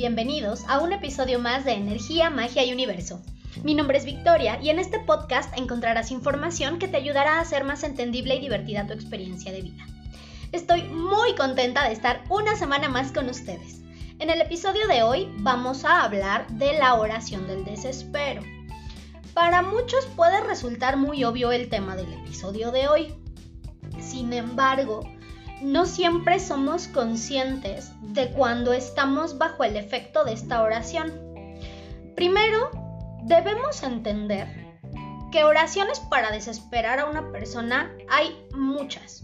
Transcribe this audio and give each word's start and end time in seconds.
bienvenidos 0.00 0.64
a 0.66 0.78
un 0.78 0.94
episodio 0.94 1.38
más 1.38 1.66
de 1.66 1.72
Energía, 1.72 2.30
Magia 2.30 2.64
y 2.64 2.72
Universo. 2.72 3.20
Mi 3.62 3.74
nombre 3.74 3.98
es 3.98 4.06
Victoria 4.06 4.58
y 4.62 4.70
en 4.70 4.78
este 4.78 4.98
podcast 4.98 5.54
encontrarás 5.58 6.10
información 6.10 6.78
que 6.78 6.88
te 6.88 6.96
ayudará 6.96 7.34
a 7.36 7.40
hacer 7.42 7.64
más 7.64 7.84
entendible 7.84 8.36
y 8.36 8.40
divertida 8.40 8.86
tu 8.86 8.94
experiencia 8.94 9.52
de 9.52 9.60
vida. 9.60 9.86
Estoy 10.52 10.84
muy 10.84 11.34
contenta 11.34 11.86
de 11.86 11.92
estar 11.92 12.24
una 12.30 12.56
semana 12.56 12.88
más 12.88 13.12
con 13.12 13.28
ustedes. 13.28 13.82
En 14.18 14.30
el 14.30 14.40
episodio 14.40 14.88
de 14.88 15.02
hoy 15.02 15.28
vamos 15.40 15.84
a 15.84 16.02
hablar 16.02 16.48
de 16.48 16.78
la 16.78 16.94
oración 16.94 17.46
del 17.46 17.66
desespero. 17.66 18.40
Para 19.34 19.60
muchos 19.60 20.06
puede 20.16 20.40
resultar 20.40 20.96
muy 20.96 21.24
obvio 21.24 21.52
el 21.52 21.68
tema 21.68 21.94
del 21.94 22.10
episodio 22.14 22.72
de 22.72 22.88
hoy. 22.88 23.14
Sin 24.00 24.32
embargo, 24.32 25.02
no 25.60 25.86
siempre 25.86 26.40
somos 26.40 26.88
conscientes 26.88 27.92
de 28.00 28.30
cuando 28.30 28.72
estamos 28.72 29.38
bajo 29.38 29.64
el 29.64 29.76
efecto 29.76 30.24
de 30.24 30.32
esta 30.32 30.62
oración. 30.62 31.12
Primero, 32.14 32.70
debemos 33.22 33.82
entender 33.82 34.70
que 35.30 35.44
oraciones 35.44 36.00
para 36.00 36.30
desesperar 36.30 36.98
a 36.98 37.06
una 37.06 37.30
persona 37.30 37.92
hay 38.08 38.46
muchas. 38.52 39.22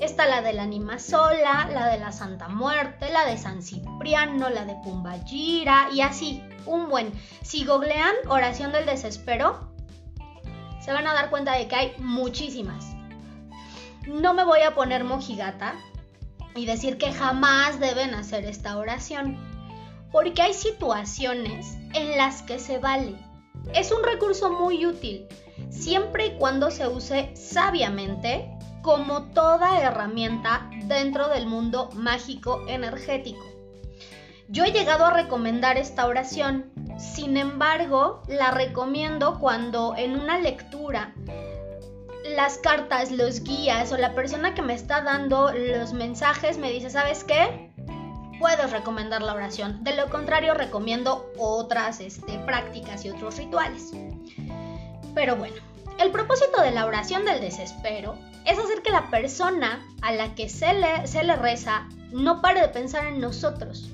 Está 0.00 0.26
la 0.26 0.42
del 0.42 0.58
Anima 0.58 0.98
Sola, 0.98 1.68
la 1.72 1.88
de 1.88 1.98
la 1.98 2.12
Santa 2.12 2.48
Muerte, 2.48 3.10
la 3.10 3.24
de 3.24 3.38
San 3.38 3.62
Cipriano, 3.62 4.50
la 4.50 4.64
de 4.64 4.74
Pumbayira 4.82 5.88
y 5.92 6.02
así, 6.02 6.42
un 6.66 6.88
buen. 6.88 7.12
Si 7.42 7.64
googlean 7.64 8.14
oración 8.28 8.72
del 8.72 8.86
desespero, 8.86 9.72
se 10.80 10.92
van 10.92 11.06
a 11.06 11.14
dar 11.14 11.30
cuenta 11.30 11.52
de 11.56 11.68
que 11.68 11.76
hay 11.76 11.94
muchísimas 11.98 12.89
no 14.06 14.34
me 14.34 14.44
voy 14.44 14.60
a 14.60 14.74
poner 14.74 15.04
mojigata 15.04 15.74
y 16.54 16.66
decir 16.66 16.98
que 16.98 17.12
jamás 17.12 17.80
deben 17.80 18.14
hacer 18.14 18.44
esta 18.44 18.76
oración, 18.76 19.38
porque 20.10 20.42
hay 20.42 20.54
situaciones 20.54 21.76
en 21.94 22.16
las 22.16 22.42
que 22.42 22.58
se 22.58 22.78
vale. 22.78 23.16
Es 23.74 23.92
un 23.92 24.02
recurso 24.02 24.50
muy 24.50 24.86
útil, 24.86 25.26
siempre 25.70 26.26
y 26.26 26.38
cuando 26.38 26.70
se 26.70 26.88
use 26.88 27.30
sabiamente 27.36 28.50
como 28.82 29.24
toda 29.32 29.80
herramienta 29.80 30.70
dentro 30.84 31.28
del 31.28 31.46
mundo 31.46 31.90
mágico 31.94 32.64
energético. 32.66 33.44
Yo 34.48 34.64
he 34.64 34.72
llegado 34.72 35.04
a 35.04 35.12
recomendar 35.12 35.76
esta 35.76 36.06
oración, 36.06 36.72
sin 36.98 37.36
embargo, 37.36 38.22
la 38.26 38.50
recomiendo 38.50 39.38
cuando 39.38 39.94
en 39.96 40.18
una 40.18 40.38
lectura 40.38 41.14
las 42.42 42.56
cartas, 42.56 43.10
los 43.10 43.42
guías 43.42 43.92
o 43.92 43.98
la 43.98 44.14
persona 44.14 44.54
que 44.54 44.62
me 44.62 44.72
está 44.72 45.02
dando 45.02 45.52
los 45.52 45.92
mensajes 45.92 46.56
me 46.56 46.72
dice, 46.72 46.88
¿sabes 46.88 47.22
qué? 47.22 47.70
Puedes 48.38 48.70
recomendar 48.70 49.20
la 49.20 49.34
oración. 49.34 49.84
De 49.84 49.94
lo 49.94 50.08
contrario, 50.08 50.54
recomiendo 50.54 51.30
otras 51.36 52.00
este, 52.00 52.38
prácticas 52.38 53.04
y 53.04 53.10
otros 53.10 53.36
rituales. 53.36 53.90
Pero 55.14 55.36
bueno, 55.36 55.56
el 55.98 56.10
propósito 56.12 56.62
de 56.62 56.70
la 56.70 56.86
oración 56.86 57.26
del 57.26 57.42
desespero 57.42 58.16
es 58.46 58.58
hacer 58.58 58.80
que 58.82 58.90
la 58.90 59.10
persona 59.10 59.86
a 60.00 60.12
la 60.12 60.34
que 60.34 60.48
se 60.48 60.72
le, 60.72 61.06
se 61.06 61.22
le 61.24 61.36
reza 61.36 61.88
no 62.10 62.40
pare 62.40 62.62
de 62.62 62.68
pensar 62.68 63.04
en 63.04 63.20
nosotros. 63.20 63.90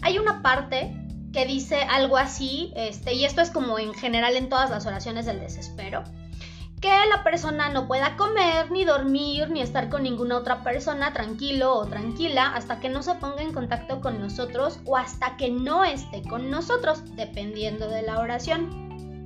Hay 0.00 0.18
una 0.18 0.42
parte 0.42 0.94
que 1.32 1.44
dice 1.44 1.82
algo 1.82 2.18
así, 2.18 2.72
este, 2.76 3.14
y 3.14 3.24
esto 3.24 3.40
es 3.40 3.50
como 3.50 3.80
en 3.80 3.94
general 3.94 4.36
en 4.36 4.48
todas 4.48 4.70
las 4.70 4.86
oraciones 4.86 5.26
del 5.26 5.40
desespero 5.40 6.04
que 6.84 7.06
la 7.08 7.24
persona 7.24 7.70
no 7.70 7.88
pueda 7.88 8.14
comer, 8.14 8.70
ni 8.70 8.84
dormir, 8.84 9.48
ni 9.48 9.62
estar 9.62 9.88
con 9.88 10.02
ninguna 10.02 10.36
otra 10.36 10.62
persona 10.62 11.14
tranquilo 11.14 11.74
o 11.74 11.86
tranquila 11.86 12.52
hasta 12.54 12.78
que 12.78 12.90
no 12.90 13.02
se 13.02 13.14
ponga 13.14 13.40
en 13.40 13.54
contacto 13.54 14.02
con 14.02 14.20
nosotros 14.20 14.80
o 14.84 14.98
hasta 14.98 15.38
que 15.38 15.50
no 15.50 15.82
esté 15.86 16.20
con 16.20 16.50
nosotros, 16.50 17.02
dependiendo 17.16 17.88
de 17.88 18.02
la 18.02 18.18
oración. 18.18 19.24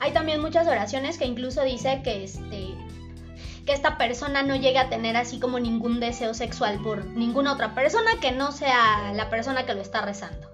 Hay 0.00 0.10
también 0.10 0.40
muchas 0.40 0.66
oraciones 0.66 1.18
que 1.18 1.24
incluso 1.24 1.62
dice 1.62 2.02
que 2.02 2.24
este 2.24 2.74
que 3.64 3.72
esta 3.72 3.96
persona 3.96 4.42
no 4.42 4.56
llegue 4.56 4.80
a 4.80 4.90
tener 4.90 5.16
así 5.16 5.38
como 5.38 5.60
ningún 5.60 6.00
deseo 6.00 6.34
sexual 6.34 6.80
por 6.82 7.06
ninguna 7.06 7.52
otra 7.52 7.76
persona 7.76 8.10
que 8.20 8.32
no 8.32 8.50
sea 8.50 9.12
la 9.14 9.30
persona 9.30 9.66
que 9.66 9.74
lo 9.74 9.82
está 9.82 10.02
rezando. 10.02 10.53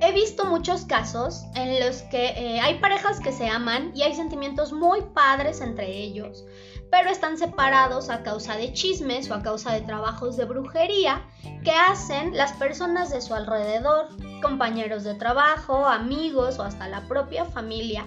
He 0.00 0.12
visto 0.12 0.44
muchos 0.44 0.84
casos 0.84 1.44
en 1.54 1.80
los 1.80 2.02
que 2.02 2.26
eh, 2.26 2.60
hay 2.60 2.78
parejas 2.78 3.18
que 3.18 3.32
se 3.32 3.48
aman 3.48 3.92
y 3.94 4.02
hay 4.02 4.14
sentimientos 4.14 4.72
muy 4.72 5.00
padres 5.14 5.62
entre 5.62 5.90
ellos, 5.90 6.44
pero 6.90 7.08
están 7.08 7.38
separados 7.38 8.10
a 8.10 8.22
causa 8.22 8.56
de 8.56 8.74
chismes 8.74 9.30
o 9.30 9.34
a 9.34 9.42
causa 9.42 9.72
de 9.72 9.80
trabajos 9.80 10.36
de 10.36 10.44
brujería 10.44 11.22
que 11.64 11.70
hacen 11.70 12.36
las 12.36 12.52
personas 12.52 13.10
de 13.10 13.22
su 13.22 13.34
alrededor, 13.34 14.08
compañeros 14.42 15.02
de 15.02 15.14
trabajo, 15.14 15.86
amigos 15.86 16.58
o 16.58 16.62
hasta 16.62 16.88
la 16.88 17.08
propia 17.08 17.46
familia, 17.46 18.06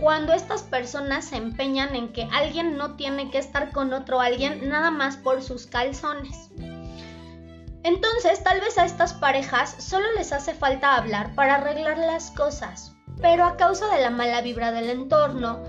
cuando 0.00 0.32
estas 0.32 0.62
personas 0.62 1.26
se 1.26 1.36
empeñan 1.36 1.96
en 1.96 2.12
que 2.12 2.28
alguien 2.32 2.76
no 2.76 2.94
tiene 2.94 3.30
que 3.30 3.38
estar 3.38 3.72
con 3.72 3.92
otro 3.92 4.20
alguien 4.20 4.68
nada 4.68 4.90
más 4.90 5.16
por 5.16 5.42
sus 5.42 5.66
calzones. 5.66 6.50
Entonces, 7.84 8.42
tal 8.42 8.62
vez 8.62 8.78
a 8.78 8.86
estas 8.86 9.12
parejas 9.12 9.76
solo 9.78 10.06
les 10.16 10.32
hace 10.32 10.54
falta 10.54 10.96
hablar 10.96 11.34
para 11.34 11.56
arreglar 11.56 11.98
las 11.98 12.30
cosas, 12.30 12.96
pero 13.20 13.44
a 13.44 13.58
causa 13.58 13.94
de 13.94 14.00
la 14.00 14.08
mala 14.08 14.40
vibra 14.40 14.72
del 14.72 14.88
entorno, 14.88 15.62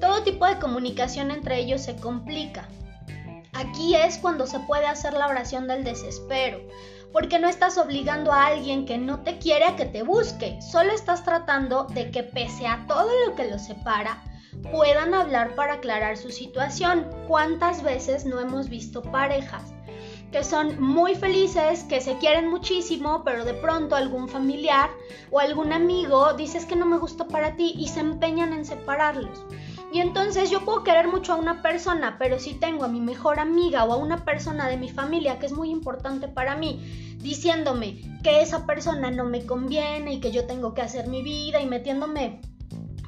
todo 0.00 0.22
tipo 0.22 0.46
de 0.46 0.58
comunicación 0.58 1.30
entre 1.30 1.58
ellos 1.58 1.82
se 1.82 1.96
complica. 1.96 2.66
Aquí 3.52 3.94
es 3.94 4.16
cuando 4.16 4.46
se 4.46 4.60
puede 4.60 4.86
hacer 4.86 5.12
la 5.12 5.26
oración 5.26 5.68
del 5.68 5.84
desespero, 5.84 6.58
porque 7.12 7.38
no 7.38 7.50
estás 7.50 7.76
obligando 7.76 8.32
a 8.32 8.46
alguien 8.46 8.86
que 8.86 8.96
no 8.96 9.20
te 9.20 9.36
quiere 9.36 9.66
a 9.66 9.76
que 9.76 9.84
te 9.84 10.02
busque, 10.02 10.58
solo 10.62 10.94
estás 10.94 11.22
tratando 11.22 11.84
de 11.84 12.10
que 12.10 12.22
pese 12.22 12.66
a 12.66 12.86
todo 12.88 13.10
lo 13.26 13.34
que 13.34 13.44
los 13.44 13.66
separa, 13.66 14.22
puedan 14.72 15.12
hablar 15.12 15.54
para 15.54 15.74
aclarar 15.74 16.16
su 16.16 16.30
situación. 16.30 17.06
¿Cuántas 17.26 17.82
veces 17.82 18.24
no 18.24 18.40
hemos 18.40 18.70
visto 18.70 19.02
parejas 19.02 19.74
que 20.32 20.44
son 20.44 20.80
muy 20.80 21.14
felices, 21.14 21.84
que 21.84 22.00
se 22.00 22.18
quieren 22.18 22.50
muchísimo, 22.50 23.22
pero 23.24 23.44
de 23.44 23.54
pronto 23.54 23.96
algún 23.96 24.28
familiar 24.28 24.90
o 25.30 25.40
algún 25.40 25.72
amigo 25.72 26.34
dices 26.34 26.66
que 26.66 26.76
no 26.76 26.86
me 26.86 26.98
gusta 26.98 27.26
para 27.28 27.56
ti 27.56 27.74
y 27.76 27.88
se 27.88 28.00
empeñan 28.00 28.52
en 28.52 28.64
separarlos. 28.64 29.44
Y 29.90 30.00
entonces 30.00 30.50
yo 30.50 30.64
puedo 30.66 30.84
querer 30.84 31.08
mucho 31.08 31.32
a 31.32 31.36
una 31.36 31.62
persona, 31.62 32.16
pero 32.18 32.38
si 32.38 32.54
tengo 32.54 32.84
a 32.84 32.88
mi 32.88 33.00
mejor 33.00 33.38
amiga 33.38 33.84
o 33.84 33.92
a 33.92 33.96
una 33.96 34.24
persona 34.24 34.68
de 34.68 34.76
mi 34.76 34.90
familia 34.90 35.38
que 35.38 35.46
es 35.46 35.52
muy 35.52 35.70
importante 35.70 36.28
para 36.28 36.56
mí, 36.56 37.16
diciéndome 37.22 38.02
que 38.22 38.42
esa 38.42 38.66
persona 38.66 39.10
no 39.10 39.24
me 39.24 39.46
conviene 39.46 40.12
y 40.12 40.20
que 40.20 40.30
yo 40.30 40.46
tengo 40.46 40.74
que 40.74 40.82
hacer 40.82 41.08
mi 41.08 41.22
vida 41.22 41.60
y 41.62 41.66
metiéndome 41.66 42.42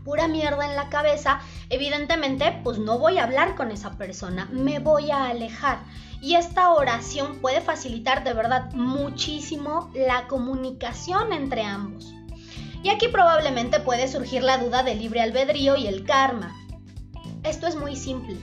pura 0.05 0.29
mierda 0.29 0.67
en 0.67 0.77
la 0.77 0.89
cabeza, 0.89 1.41
evidentemente 1.69 2.61
pues 2.65 2.79
no 2.79 2.99
voy 2.99 3.19
a 3.19 3.25
hablar 3.25 3.55
con 3.57 3.71
esa 3.71 3.97
persona, 3.97 4.49
me 4.53 4.79
voy 4.79 5.11
a 5.11 5.27
alejar. 5.27 5.79
Y 6.23 6.35
esta 6.35 6.73
oración 6.73 7.39
puede 7.41 7.61
facilitar 7.61 8.25
de 8.25 8.35
verdad 8.35 8.71
muchísimo 8.73 9.91
la 9.95 10.29
comunicación 10.29 11.33
entre 11.33 11.63
ambos. 11.63 12.13
Y 12.83 12.89
aquí 12.91 13.09
probablemente 13.09 13.81
puede 13.81 14.09
surgir 14.09 14.43
la 14.43 14.59
duda 14.59 14.83
del 14.83 14.99
libre 14.99 15.21
albedrío 15.21 15.77
y 15.77 15.87
el 15.87 16.05
karma. 16.05 16.55
Esto 17.43 17.67
es 17.67 17.77
muy 17.77 17.97
simple. 17.97 18.37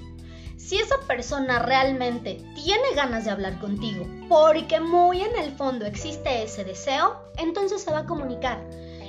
Si 0.58 0.78
esa 0.78 0.98
persona 1.08 1.60
realmente 1.60 2.44
tiene 2.56 2.94
ganas 2.96 3.26
de 3.26 3.32
hablar 3.32 3.60
contigo, 3.60 4.06
porque 4.28 4.80
muy 4.80 5.22
en 5.22 5.36
el 5.38 5.52
fondo 5.52 5.86
existe 5.86 6.44
ese 6.44 6.64
deseo, 6.64 7.16
entonces 7.38 7.82
se 7.82 7.92
va 7.92 8.00
a 8.00 8.06
comunicar. 8.06 8.60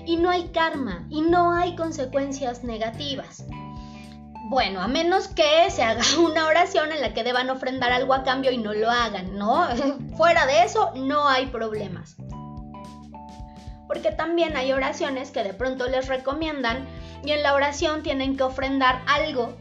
Y 0.09 0.17
no 0.17 0.31
hay 0.31 0.49
karma, 0.49 1.07
y 1.11 1.21
no 1.21 1.53
hay 1.53 1.77
consecuencias 1.77 2.65
negativas. 2.65 3.45
Bueno, 4.49 4.81
a 4.81 4.89
menos 4.89 5.29
que 5.29 5.71
se 5.71 5.83
haga 5.83 6.01
una 6.19 6.47
oración 6.47 6.93
en 6.93 7.03
la 7.03 7.13
que 7.13 7.25
deban 7.25 7.51
ofrendar 7.51 7.93
algo 7.93 8.15
a 8.15 8.23
cambio 8.23 8.51
y 8.51 8.57
no 8.57 8.73
lo 8.73 8.91
hagan, 8.91 9.37
¿no? 9.37 9.69
Fuera 10.17 10.47
de 10.47 10.63
eso, 10.63 10.93
no 10.95 11.29
hay 11.29 11.49
problemas. 11.49 12.17
Porque 13.87 14.11
también 14.11 14.57
hay 14.57 14.73
oraciones 14.73 15.31
que 15.31 15.45
de 15.45 15.53
pronto 15.53 15.87
les 15.87 16.09
recomiendan 16.09 16.89
y 17.23 17.33
en 17.33 17.43
la 17.43 17.53
oración 17.53 18.03
tienen 18.03 18.39
que 18.39 18.45
ofrendar 18.45 19.03
algo. 19.07 19.59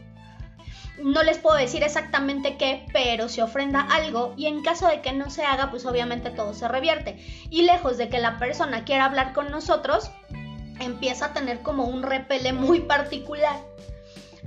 No 1.02 1.22
les 1.22 1.38
puedo 1.38 1.56
decir 1.56 1.84
exactamente 1.84 2.56
qué, 2.56 2.86
pero 2.92 3.28
se 3.28 3.42
ofrenda 3.42 3.82
algo 3.82 4.34
y 4.36 4.46
en 4.46 4.62
caso 4.62 4.88
de 4.88 5.00
que 5.00 5.12
no 5.12 5.30
se 5.30 5.44
haga, 5.44 5.70
pues 5.70 5.86
obviamente 5.86 6.30
todo 6.30 6.54
se 6.54 6.66
revierte. 6.66 7.18
Y 7.50 7.62
lejos 7.62 7.98
de 7.98 8.08
que 8.08 8.18
la 8.18 8.38
persona 8.38 8.84
quiera 8.84 9.04
hablar 9.04 9.32
con 9.32 9.50
nosotros, 9.50 10.10
empieza 10.80 11.26
a 11.26 11.32
tener 11.32 11.60
como 11.62 11.84
un 11.84 12.02
repele 12.02 12.52
muy 12.52 12.80
particular. 12.80 13.56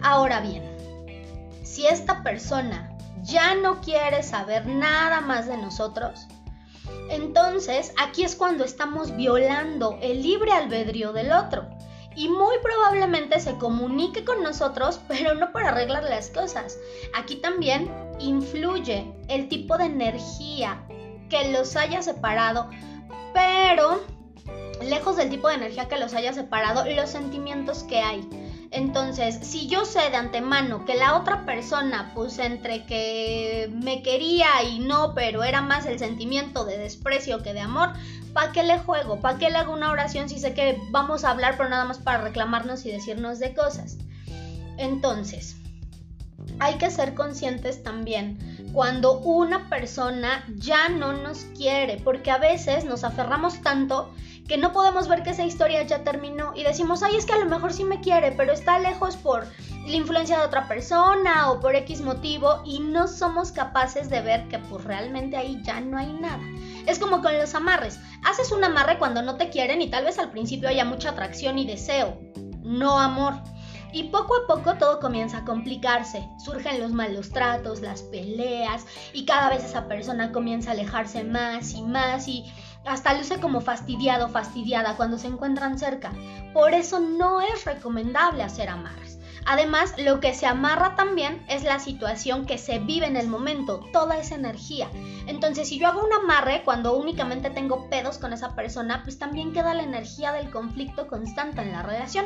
Ahora 0.01 0.41
bien, 0.41 0.63
si 1.63 1.87
esta 1.87 2.23
persona 2.23 2.95
ya 3.21 3.55
no 3.55 3.81
quiere 3.81 4.23
saber 4.23 4.65
nada 4.65 5.21
más 5.21 5.47
de 5.47 5.57
nosotros, 5.57 6.27
entonces 7.09 7.93
aquí 8.01 8.23
es 8.23 8.35
cuando 8.35 8.63
estamos 8.63 9.15
violando 9.15 9.97
el 10.01 10.21
libre 10.21 10.51
albedrío 10.51 11.13
del 11.13 11.31
otro 11.31 11.69
y 12.15 12.27
muy 12.27 12.55
probablemente 12.61 13.39
se 13.39 13.57
comunique 13.57 14.25
con 14.25 14.43
nosotros, 14.43 14.99
pero 15.07 15.33
no 15.35 15.51
para 15.51 15.69
arreglar 15.69 16.03
las 16.03 16.29
cosas. 16.29 16.77
Aquí 17.15 17.37
también 17.37 17.91
influye 18.19 19.13
el 19.27 19.47
tipo 19.47 19.77
de 19.77 19.85
energía 19.85 20.83
que 21.29 21.51
los 21.51 21.75
haya 21.75 22.01
separado 22.01 22.69
pero 23.33 24.01
lejos 24.83 25.15
del 25.15 25.29
tipo 25.29 25.47
de 25.47 25.55
energía 25.55 25.87
que 25.87 25.97
los 25.97 26.13
haya 26.13 26.33
separado, 26.33 26.85
los 26.85 27.09
sentimientos 27.09 27.83
que 27.83 27.99
hay. 27.99 28.27
Entonces, 28.71 29.37
si 29.41 29.67
yo 29.67 29.83
sé 29.83 30.09
de 30.09 30.15
antemano 30.15 30.85
que 30.85 30.95
la 30.95 31.17
otra 31.17 31.45
persona, 31.45 32.11
pues 32.15 32.39
entre 32.39 32.85
que 32.85 33.69
me 33.83 34.01
quería 34.01 34.63
y 34.63 34.79
no, 34.79 35.13
pero 35.13 35.43
era 35.43 35.61
más 35.61 35.85
el 35.85 35.99
sentimiento 35.99 36.63
de 36.63 36.77
desprecio 36.77 37.43
que 37.43 37.53
de 37.53 37.59
amor, 37.59 37.89
¿para 38.33 38.53
qué 38.53 38.63
le 38.63 38.79
juego? 38.79 39.19
¿Para 39.19 39.37
qué 39.37 39.49
le 39.49 39.57
hago 39.57 39.73
una 39.73 39.91
oración 39.91 40.29
si 40.29 40.39
sé 40.39 40.53
que 40.53 40.79
vamos 40.89 41.25
a 41.25 41.31
hablar, 41.31 41.55
pero 41.57 41.67
nada 41.67 41.83
más 41.83 41.97
para 41.97 42.23
reclamarnos 42.23 42.85
y 42.85 42.91
decirnos 42.91 43.39
de 43.39 43.53
cosas? 43.53 43.97
Entonces, 44.77 45.57
hay 46.59 46.75
que 46.75 46.89
ser 46.89 47.13
conscientes 47.13 47.83
también 47.83 48.37
cuando 48.73 49.19
una 49.19 49.69
persona 49.69 50.45
ya 50.55 50.89
no 50.89 51.13
nos 51.13 51.39
quiere, 51.57 51.97
porque 51.97 52.31
a 52.31 52.37
veces 52.37 52.85
nos 52.85 53.03
aferramos 53.03 53.61
tanto 53.61 54.13
que 54.47 54.57
no 54.57 54.73
podemos 54.73 55.07
ver 55.07 55.23
que 55.23 55.31
esa 55.31 55.45
historia 55.45 55.83
ya 55.83 56.03
terminó 56.03 56.53
y 56.55 56.63
decimos, 56.63 57.03
ay, 57.03 57.15
es 57.15 57.25
que 57.25 57.33
a 57.33 57.39
lo 57.39 57.45
mejor 57.45 57.73
sí 57.73 57.83
me 57.83 58.01
quiere, 58.01 58.31
pero 58.31 58.51
está 58.53 58.79
lejos 58.79 59.15
por 59.15 59.45
la 59.85 59.95
influencia 59.95 60.37
de 60.37 60.45
otra 60.45 60.67
persona 60.67 61.51
o 61.51 61.59
por 61.59 61.75
X 61.75 62.01
motivo 62.01 62.61
y 62.65 62.79
no 62.79 63.07
somos 63.07 63.51
capaces 63.51 64.09
de 64.09 64.21
ver 64.21 64.47
que 64.47 64.59
pues 64.59 64.83
realmente 64.83 65.37
ahí 65.37 65.59
ya 65.63 65.79
no 65.81 65.97
hay 65.97 66.13
nada. 66.13 66.41
Es 66.85 66.99
como 66.99 67.21
con 67.21 67.37
los 67.37 67.55
amarres. 67.55 67.99
Haces 68.23 68.51
un 68.51 68.63
amarre 68.63 68.97
cuando 68.99 69.21
no 69.21 69.37
te 69.37 69.49
quieren 69.49 69.81
y 69.81 69.89
tal 69.89 70.05
vez 70.05 70.19
al 70.19 70.31
principio 70.31 70.69
haya 70.69 70.85
mucha 70.85 71.09
atracción 71.09 71.57
y 71.57 71.65
deseo, 71.65 72.19
no 72.63 72.99
amor. 72.99 73.35
Y 73.93 74.03
poco 74.03 74.35
a 74.35 74.47
poco 74.47 74.75
todo 74.75 74.99
comienza 74.99 75.39
a 75.39 75.45
complicarse. 75.45 76.25
Surgen 76.37 76.79
los 76.79 76.91
malos 76.91 77.31
tratos, 77.31 77.81
las 77.81 78.03
peleas 78.03 78.85
y 79.13 79.25
cada 79.25 79.49
vez 79.49 79.65
esa 79.65 79.87
persona 79.87 80.31
comienza 80.31 80.69
a 80.69 80.73
alejarse 80.73 81.25
más 81.25 81.73
y 81.73 81.81
más 81.81 82.27
y 82.27 82.45
hasta 82.85 83.13
luce 83.13 83.39
como 83.39 83.61
fastidiado 83.61 84.29
fastidiada 84.29 84.95
cuando 84.95 85.17
se 85.17 85.27
encuentran 85.27 85.77
cerca. 85.77 86.11
Por 86.53 86.73
eso 86.73 86.99
no 86.99 87.41
es 87.41 87.65
recomendable 87.65 88.43
hacer 88.43 88.69
amarres. 88.69 89.19
Además, 89.45 89.95
lo 89.97 90.19
que 90.19 90.33
se 90.33 90.45
amarra 90.45 90.95
también 90.95 91.43
es 91.49 91.63
la 91.63 91.79
situación 91.79 92.45
que 92.45 92.57
se 92.57 92.79
vive 92.79 93.07
en 93.07 93.17
el 93.17 93.27
momento, 93.27 93.79
toda 93.91 94.17
esa 94.17 94.35
energía. 94.35 94.87
Entonces, 95.25 95.67
si 95.67 95.79
yo 95.79 95.87
hago 95.87 96.05
un 96.05 96.13
amarre 96.13 96.61
cuando 96.63 96.95
únicamente 96.95 97.49
tengo 97.49 97.89
pedos 97.89 98.19
con 98.19 98.33
esa 98.33 98.55
persona, 98.55 99.01
pues 99.03 99.17
también 99.17 99.51
queda 99.51 99.73
la 99.73 99.83
energía 99.83 100.31
del 100.31 100.51
conflicto 100.51 101.07
constante 101.07 101.61
en 101.61 101.71
la 101.71 101.81
relación. 101.81 102.25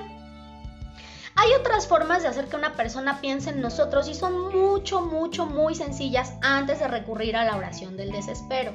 Hay 1.37 1.51
otras 1.59 1.87
formas 1.87 2.21
de 2.21 2.29
hacer 2.29 2.47
que 2.47 2.55
una 2.55 2.73
persona 2.73 3.19
piense 3.19 3.49
en 3.49 3.61
nosotros 3.61 4.07
y 4.07 4.13
son 4.13 4.53
mucho, 4.53 5.01
mucho, 5.01 5.45
muy 5.45 5.75
sencillas 5.75 6.33
antes 6.41 6.79
de 6.79 6.87
recurrir 6.87 7.35
a 7.35 7.43
la 7.43 7.57
oración 7.57 7.97
del 7.97 8.11
desespero. 8.11 8.73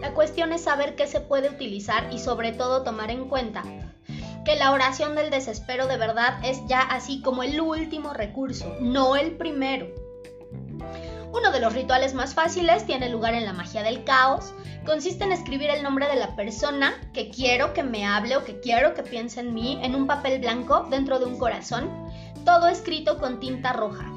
La 0.00 0.12
cuestión 0.14 0.52
es 0.52 0.62
saber 0.62 0.94
qué 0.94 1.06
se 1.06 1.20
puede 1.20 1.48
utilizar 1.48 2.12
y 2.12 2.18
sobre 2.18 2.52
todo 2.52 2.82
tomar 2.82 3.10
en 3.10 3.28
cuenta 3.28 3.62
que 4.44 4.54
la 4.54 4.70
oración 4.70 5.16
del 5.16 5.30
desespero 5.30 5.88
de 5.88 5.96
verdad 5.96 6.38
es 6.44 6.60
ya 6.68 6.80
así 6.80 7.20
como 7.20 7.42
el 7.42 7.60
último 7.60 8.12
recurso, 8.12 8.76
no 8.80 9.16
el 9.16 9.32
primero. 9.32 9.88
Uno 11.32 11.50
de 11.50 11.60
los 11.60 11.74
rituales 11.74 12.14
más 12.14 12.34
fáciles 12.34 12.86
tiene 12.86 13.08
lugar 13.08 13.34
en 13.34 13.44
la 13.44 13.52
magia 13.52 13.82
del 13.82 14.04
caos. 14.04 14.54
Consiste 14.84 15.24
en 15.24 15.32
escribir 15.32 15.68
el 15.70 15.82
nombre 15.82 16.06
de 16.06 16.14
la 16.14 16.36
persona 16.36 16.94
que 17.12 17.30
quiero 17.30 17.72
que 17.72 17.82
me 17.82 18.06
hable 18.06 18.36
o 18.36 18.44
que 18.44 18.60
quiero 18.60 18.94
que 18.94 19.02
piense 19.02 19.40
en 19.40 19.52
mí 19.52 19.80
en 19.82 19.96
un 19.96 20.06
papel 20.06 20.40
blanco 20.40 20.86
dentro 20.90 21.18
de 21.18 21.24
un 21.24 21.38
corazón, 21.38 21.90
todo 22.44 22.68
escrito 22.68 23.18
con 23.18 23.40
tinta 23.40 23.72
roja. 23.72 24.10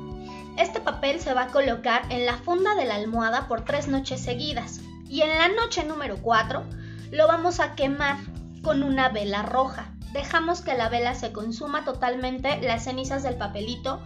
Este 0.57 0.79
papel 0.79 1.19
se 1.19 1.33
va 1.33 1.43
a 1.43 1.47
colocar 1.47 2.03
en 2.09 2.25
la 2.25 2.37
funda 2.37 2.75
de 2.75 2.85
la 2.85 2.95
almohada 2.95 3.47
por 3.47 3.65
tres 3.65 3.87
noches 3.87 4.21
seguidas. 4.21 4.81
Y 5.09 5.21
en 5.21 5.29
la 5.29 5.49
noche 5.49 5.83
número 5.83 6.17
4 6.21 6.63
lo 7.11 7.27
vamos 7.27 7.59
a 7.59 7.75
quemar 7.75 8.17
con 8.61 8.83
una 8.83 9.09
vela 9.09 9.41
roja. 9.41 9.91
Dejamos 10.13 10.61
que 10.61 10.75
la 10.75 10.87
vela 10.87 11.15
se 11.15 11.33
consuma 11.33 11.83
totalmente, 11.83 12.61
las 12.61 12.85
cenizas 12.85 13.23
del 13.23 13.35
papelito 13.35 14.01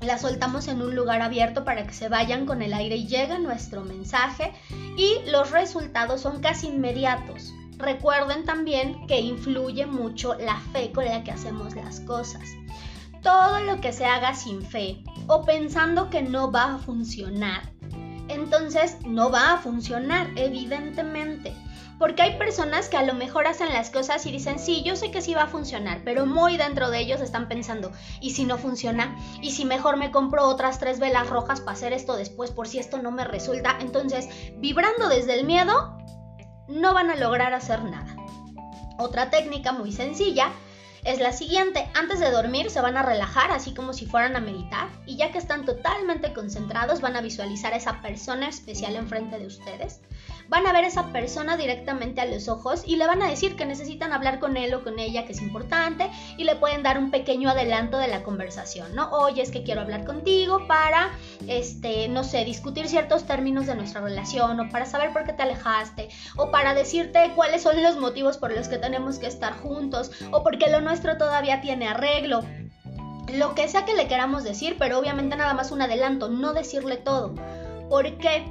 las 0.00 0.20
soltamos 0.20 0.68
en 0.68 0.82
un 0.82 0.94
lugar 0.94 1.22
abierto 1.22 1.64
para 1.64 1.86
que 1.86 1.94
se 1.94 2.08
vayan 2.08 2.46
con 2.46 2.62
el 2.62 2.74
aire 2.74 2.96
y 2.96 3.06
llegue 3.06 3.38
nuestro 3.38 3.82
mensaje 3.82 4.52
y 4.96 5.18
los 5.30 5.50
resultados 5.50 6.20
son 6.20 6.40
casi 6.40 6.68
inmediatos. 6.68 7.54
Recuerden 7.78 8.44
también 8.44 9.06
que 9.06 9.20
influye 9.20 9.86
mucho 9.86 10.34
la 10.34 10.60
fe 10.72 10.92
con 10.92 11.06
la 11.06 11.24
que 11.24 11.32
hacemos 11.32 11.74
las 11.74 12.00
cosas. 12.00 12.42
Todo 13.22 13.60
lo 13.60 13.80
que 13.80 13.92
se 13.92 14.04
haga 14.04 14.34
sin 14.34 14.62
fe 14.62 15.02
o 15.26 15.44
pensando 15.44 16.10
que 16.10 16.22
no 16.22 16.52
va 16.52 16.74
a 16.74 16.78
funcionar 16.78 17.73
entonces 18.28 18.98
no 19.06 19.30
va 19.30 19.52
a 19.52 19.58
funcionar, 19.58 20.30
evidentemente. 20.36 21.54
Porque 21.98 22.22
hay 22.22 22.38
personas 22.38 22.88
que 22.88 22.96
a 22.96 23.04
lo 23.04 23.14
mejor 23.14 23.46
hacen 23.46 23.72
las 23.72 23.90
cosas 23.90 24.26
y 24.26 24.32
dicen, 24.32 24.58
sí, 24.58 24.82
yo 24.84 24.96
sé 24.96 25.10
que 25.10 25.22
sí 25.22 25.34
va 25.34 25.44
a 25.44 25.46
funcionar, 25.46 26.02
pero 26.04 26.26
muy 26.26 26.56
dentro 26.56 26.90
de 26.90 26.98
ellos 26.98 27.20
están 27.20 27.48
pensando, 27.48 27.92
¿y 28.20 28.30
si 28.30 28.44
no 28.44 28.58
funciona? 28.58 29.16
¿Y 29.40 29.52
si 29.52 29.64
mejor 29.64 29.96
me 29.96 30.10
compro 30.10 30.44
otras 30.46 30.80
tres 30.80 30.98
velas 30.98 31.30
rojas 31.30 31.60
para 31.60 31.76
hacer 31.76 31.92
esto 31.92 32.16
después 32.16 32.50
por 32.50 32.66
si 32.66 32.78
esto 32.78 33.00
no 33.00 33.12
me 33.12 33.24
resulta? 33.24 33.78
Entonces, 33.80 34.28
vibrando 34.56 35.08
desde 35.08 35.34
el 35.38 35.46
miedo, 35.46 35.96
no 36.68 36.94
van 36.94 37.10
a 37.10 37.16
lograr 37.16 37.54
hacer 37.54 37.84
nada. 37.84 38.16
Otra 38.98 39.30
técnica 39.30 39.72
muy 39.72 39.92
sencilla 39.92 40.50
es 41.04 41.20
la 41.20 41.32
siguiente. 41.32 41.88
Antes 41.94 42.20
de 42.20 42.30
dormir 42.30 42.70
se 42.70 42.80
van 42.80 42.96
a 42.96 43.02
relajar 43.02 43.50
así 43.50 43.74
como 43.74 43.92
si 43.92 44.06
fueran 44.06 44.36
a 44.36 44.40
meditar 44.40 44.88
y 45.06 45.16
ya 45.16 45.30
que 45.30 45.38
están 45.38 45.64
totalmente 45.64 46.32
concentrados 46.32 47.00
van 47.00 47.16
a 47.16 47.20
visualizar 47.20 47.72
a 47.72 47.76
esa 47.76 48.00
persona 48.00 48.48
especial 48.48 48.96
enfrente 48.96 49.38
de 49.38 49.46
ustedes 49.46 50.00
van 50.48 50.66
a 50.66 50.72
ver 50.72 50.84
esa 50.84 51.12
persona 51.12 51.56
directamente 51.56 52.20
a 52.20 52.26
los 52.26 52.48
ojos 52.48 52.82
y 52.86 52.96
le 52.96 53.06
van 53.06 53.22
a 53.22 53.28
decir 53.28 53.56
que 53.56 53.66
necesitan 53.66 54.12
hablar 54.12 54.38
con 54.38 54.56
él 54.56 54.74
o 54.74 54.84
con 54.84 54.98
ella, 54.98 55.26
que 55.26 55.32
es 55.32 55.40
importante, 55.40 56.10
y 56.36 56.44
le 56.44 56.56
pueden 56.56 56.82
dar 56.82 56.98
un 56.98 57.10
pequeño 57.10 57.50
adelanto 57.50 57.98
de 57.98 58.08
la 58.08 58.22
conversación, 58.22 58.94
¿no? 58.94 59.10
Oye, 59.10 59.42
es 59.42 59.50
que 59.50 59.62
quiero 59.62 59.80
hablar 59.80 60.04
contigo 60.04 60.66
para, 60.66 61.10
este, 61.48 62.08
no 62.08 62.24
sé, 62.24 62.44
discutir 62.44 62.88
ciertos 62.88 63.24
términos 63.24 63.66
de 63.66 63.74
nuestra 63.74 64.00
relación, 64.00 64.60
o 64.60 64.68
para 64.68 64.86
saber 64.86 65.12
por 65.12 65.24
qué 65.24 65.32
te 65.32 65.42
alejaste, 65.42 66.08
o 66.36 66.50
para 66.50 66.74
decirte 66.74 67.32
cuáles 67.34 67.62
son 67.62 67.82
los 67.82 67.96
motivos 67.96 68.38
por 68.38 68.54
los 68.54 68.68
que 68.68 68.78
tenemos 68.78 69.18
que 69.18 69.26
estar 69.26 69.54
juntos, 69.54 70.10
o 70.30 70.42
porque 70.42 70.70
lo 70.70 70.80
todavía 71.00 71.60
tiene 71.60 71.88
arreglo 71.88 72.42
lo 73.32 73.54
que 73.54 73.68
sea 73.68 73.84
que 73.84 73.94
le 73.94 74.06
queramos 74.06 74.44
decir, 74.44 74.76
pero 74.78 74.98
obviamente 74.98 75.36
nada 75.36 75.54
más 75.54 75.70
un 75.72 75.82
adelanto, 75.82 76.28
no 76.28 76.52
decirle 76.52 76.96
todo. 76.96 77.34
¿Por 77.88 78.18
qué? 78.18 78.44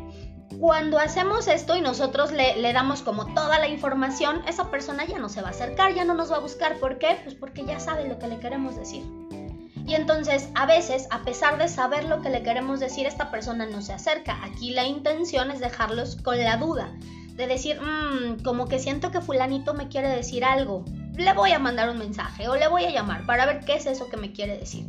Cuando 0.59 0.99
hacemos 0.99 1.47
esto 1.47 1.75
y 1.75 1.81
nosotros 1.81 2.31
le, 2.31 2.73
damos 2.73 3.01
como 3.01 3.33
toda 3.33 3.59
la 3.59 3.67
información, 3.67 4.41
esa 4.47 4.69
persona 4.69 5.05
ya 5.05 5.17
no 5.19 5.29
se 5.29 5.41
va 5.41 5.49
a 5.49 5.51
acercar, 5.51 5.93
ya 5.93 6.05
no 6.05 6.13
nos 6.13 6.31
va 6.31 6.37
a 6.37 6.41
buscar. 6.41 6.77
¿Por 6.79 6.99
qué? 6.99 7.19
Pues 7.23 7.35
porque 7.35 7.65
ya 7.65 7.79
sabe 7.79 8.07
lo 8.07 8.19
que 8.19 8.27
le 8.27 8.39
queremos 8.39 8.75
decir. 8.75 9.03
Y 9.85 9.95
entonces, 9.95 10.49
a 10.55 10.65
veces, 10.65 11.07
a 11.11 11.19
pesar 11.23 11.57
de 11.57 11.67
saber 11.67 12.05
lo 12.05 12.21
que 12.21 12.29
le 12.29 12.43
queremos 12.43 12.79
decir, 12.79 13.05
esta 13.05 13.31
persona 13.31 13.65
no 13.65 13.81
se 13.81 13.93
acerca. 13.93 14.43
Aquí 14.43 14.71
la 14.71 14.85
intención 14.85 15.51
es 15.51 15.59
dejarlos 15.59 16.15
con 16.17 16.39
la 16.39 16.57
duda, 16.57 16.91
de 17.35 17.47
decir, 17.47 17.81
mmm, 17.81 18.43
como 18.43 18.67
que 18.67 18.79
siento 18.79 19.11
que 19.11 19.21
fulanito 19.21 19.73
me 19.73 19.89
quiere 19.89 20.09
decir 20.09 20.45
algo. 20.45 20.85
Le 21.15 21.33
voy 21.33 21.51
a 21.51 21.59
mandar 21.59 21.89
un 21.89 21.99
mensaje 21.99 22.47
o 22.47 22.55
le 22.55 22.67
voy 22.67 22.85
a 22.85 22.89
llamar 22.89 23.25
para 23.25 23.45
ver 23.45 23.63
qué 23.65 23.75
es 23.75 23.85
eso 23.85 24.09
que 24.09 24.17
me 24.17 24.31
quiere 24.31 24.57
decir. 24.57 24.87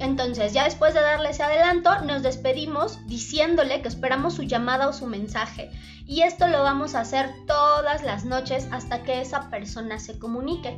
Entonces, 0.00 0.52
ya 0.52 0.64
después 0.64 0.92
de 0.92 1.00
darle 1.00 1.30
ese 1.30 1.42
adelanto, 1.42 2.00
nos 2.00 2.22
despedimos 2.22 2.98
diciéndole 3.06 3.80
que 3.80 3.88
esperamos 3.88 4.34
su 4.34 4.42
llamada 4.42 4.88
o 4.88 4.92
su 4.92 5.06
mensaje. 5.06 5.70
Y 6.06 6.22
esto 6.22 6.48
lo 6.48 6.62
vamos 6.62 6.94
a 6.94 7.00
hacer 7.00 7.30
todas 7.46 8.02
las 8.02 8.24
noches 8.24 8.68
hasta 8.72 9.02
que 9.02 9.20
esa 9.20 9.48
persona 9.50 9.98
se 9.98 10.18
comunique. 10.18 10.76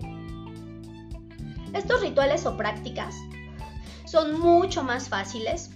Estos 1.73 2.01
rituales 2.01 2.47
o 2.47 2.57
prácticas 2.57 3.17
son 4.05 4.39
mucho 4.39 4.83
más 4.83 5.09
fáciles 5.09 5.71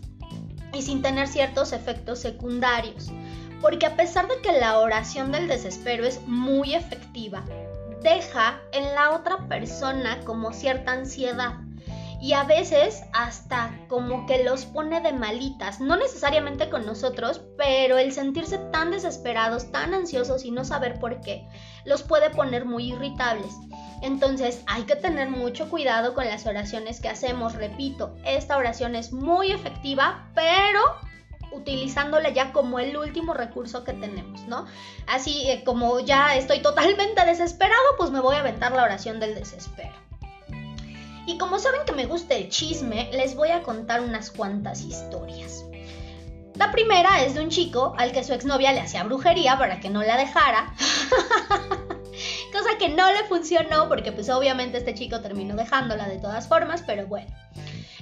y 0.73 0.83
sin 0.83 1.03
tener 1.03 1.27
ciertos 1.27 1.73
efectos 1.73 2.21
secundarios. 2.21 3.11
Porque 3.61 3.87
a 3.87 3.97
pesar 3.97 4.29
de 4.29 4.41
que 4.41 4.53
la 4.53 4.79
oración 4.79 5.33
del 5.33 5.49
desespero 5.49 6.07
es 6.07 6.21
muy 6.27 6.75
efectiva, 6.75 7.45
deja 8.03 8.61
en 8.73 8.95
la 8.95 9.11
otra 9.11 9.49
persona 9.49 10.21
como 10.25 10.53
cierta 10.53 10.93
ansiedad 10.93 11.55
y 12.21 12.35
a 12.35 12.45
veces 12.45 13.03
hasta 13.15 13.75
como 13.89 14.27
que 14.27 14.45
los 14.45 14.67
pone 14.67 15.01
de 15.01 15.13
malitas, 15.13 15.81
no 15.81 15.97
necesariamente 15.97 16.69
con 16.69 16.85
nosotros, 16.85 17.41
pero 17.57 17.97
el 17.97 18.13
sentirse 18.13 18.59
tan 18.59 18.91
desesperados, 18.91 19.73
tan 19.73 19.95
ansiosos 19.95 20.45
y 20.45 20.51
no 20.51 20.65
saber 20.65 21.01
por 21.01 21.23
qué, 21.23 21.49
los 21.87 22.03
puede 22.03 22.29
poner 22.29 22.67
muy 22.67 22.93
irritables. 22.93 23.55
Entonces 24.03 24.63
hay 24.67 24.83
que 24.83 24.97
tener 24.97 25.31
mucho 25.31 25.71
cuidado 25.71 26.15
con 26.15 26.27
las 26.27 26.47
oraciones 26.47 27.01
que 27.01 27.09
hacemos. 27.09 27.55
Repito, 27.55 28.15
esta 28.25 28.57
oración 28.57 28.97
es 28.97 29.13
muy 29.13 29.51
efectiva, 29.53 30.29
pero 30.35 30.81
utilizándola 31.53 32.31
ya 32.31 32.53
como 32.53 32.79
el 32.79 32.97
último 32.97 33.35
recurso 33.35 33.85
que 33.85 33.93
tenemos, 33.93 34.43
¿no? 34.43 34.67
Así 35.07 35.51
eh, 35.51 35.63
como 35.65 36.01
ya 36.01 36.37
estoy 36.37 36.61
totalmente 36.61 37.25
desesperado, 37.25 37.97
pues 37.97 38.11
me 38.11 38.21
voy 38.21 38.37
a 38.37 38.41
aventar 38.41 38.73
la 38.73 38.85
oración 38.85 39.21
del 39.21 39.35
desespero. 39.35 39.95
Y 41.27 41.39
como 41.39 41.59
saben 41.59 41.83
que 41.87 41.93
me 41.93 42.07
gusta 42.07 42.35
el 42.35 42.49
chisme, 42.49 43.11
les 43.13 43.35
voy 43.35 43.51
a 43.51 43.63
contar 43.63 44.01
unas 44.01 44.31
cuantas 44.31 44.83
historias. 44.83 45.65
La 46.57 46.73
primera 46.73 47.23
es 47.23 47.35
de 47.35 47.41
un 47.41 47.49
chico 47.49 47.95
al 47.97 48.13
que 48.13 48.25
su 48.25 48.35
exnovia 48.35 48.73
le 48.73 48.81
hacía 48.81 49.05
brujería 49.05 49.57
para 49.57 49.81
que 49.81 49.91
no 49.91 50.03
la 50.03 50.17
dejara. 50.17 50.75
Cosa 52.53 52.77
que 52.79 52.89
no 52.89 53.11
le 53.13 53.25
funcionó 53.25 53.89
porque 53.89 54.13
pues 54.13 54.29
obviamente 54.29 54.79
este 54.79 54.95
chico 54.95 55.21
terminó 55.21 55.55
dejándola 55.57 56.09
de 56.09 56.19
todas 56.19 56.49
formas, 56.49 56.83
pero 56.87 57.07
bueno. 57.07 57.29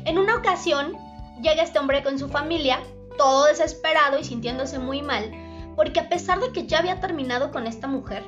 En 0.05 0.19
una 0.19 0.37
ocasión 0.37 0.97
llega 1.41 1.63
este 1.63 1.79
hombre 1.79 2.03
con 2.03 2.19
su 2.19 2.29
familia, 2.29 2.81
todo 3.19 3.45
desesperado 3.45 4.19
y 4.19 4.25
sintiéndose 4.25 4.79
muy 4.79 5.03
mal, 5.03 5.31
porque 5.77 6.01
a 6.01 6.09
pesar 6.09 6.41
de 6.41 6.53
que 6.53 6.67
ya 6.67 6.79
había 6.79 7.01
terminado 7.01 7.53
con 7.53 7.67
esta 7.67 7.87
mujer, 7.87 8.25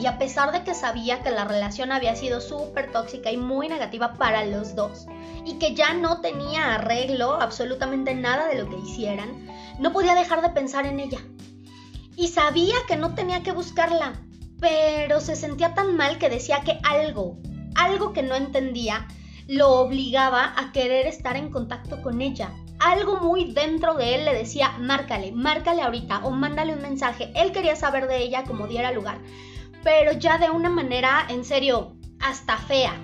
y 0.00 0.06
a 0.06 0.18
pesar 0.18 0.52
de 0.52 0.62
que 0.64 0.74
sabía 0.74 1.22
que 1.22 1.30
la 1.30 1.44
relación 1.44 1.92
había 1.92 2.14
sido 2.14 2.40
súper 2.40 2.92
tóxica 2.92 3.30
y 3.30 3.36
muy 3.36 3.68
negativa 3.68 4.14
para 4.14 4.44
los 4.44 4.74
dos, 4.74 5.06
y 5.44 5.54
que 5.54 5.74
ya 5.74 5.94
no 5.94 6.20
tenía 6.20 6.74
arreglo 6.74 7.40
absolutamente 7.40 8.14
nada 8.14 8.46
de 8.46 8.62
lo 8.62 8.70
que 8.70 8.78
hicieran, 8.78 9.46
no 9.78 9.92
podía 9.92 10.14
dejar 10.14 10.42
de 10.42 10.50
pensar 10.50 10.86
en 10.86 11.00
ella. 11.00 11.18
Y 12.16 12.28
sabía 12.28 12.76
que 12.86 12.96
no 12.96 13.14
tenía 13.14 13.42
que 13.42 13.52
buscarla, 13.52 14.14
pero 14.60 15.20
se 15.20 15.34
sentía 15.34 15.74
tan 15.74 15.96
mal 15.96 16.18
que 16.18 16.28
decía 16.28 16.60
que 16.60 16.78
algo, 16.84 17.38
algo 17.74 18.12
que 18.12 18.22
no 18.22 18.34
entendía, 18.34 19.08
lo 19.48 19.70
obligaba 19.70 20.54
a 20.56 20.72
querer 20.72 21.06
estar 21.06 21.36
en 21.36 21.50
contacto 21.50 22.00
con 22.00 22.20
ella. 22.20 22.50
Algo 22.84 23.20
muy 23.20 23.52
dentro 23.52 23.94
de 23.94 24.16
él 24.16 24.24
le 24.24 24.34
decía, 24.34 24.76
márcale, 24.76 25.30
márcale 25.30 25.82
ahorita 25.82 26.24
o 26.24 26.32
mándale 26.32 26.72
un 26.74 26.82
mensaje. 26.82 27.30
Él 27.36 27.52
quería 27.52 27.76
saber 27.76 28.08
de 28.08 28.18
ella 28.18 28.42
como 28.42 28.66
diera 28.66 28.90
lugar, 28.90 29.18
pero 29.84 30.10
ya 30.10 30.38
de 30.38 30.50
una 30.50 30.68
manera, 30.68 31.24
en 31.28 31.44
serio, 31.44 31.96
hasta 32.18 32.56
fea. 32.56 33.00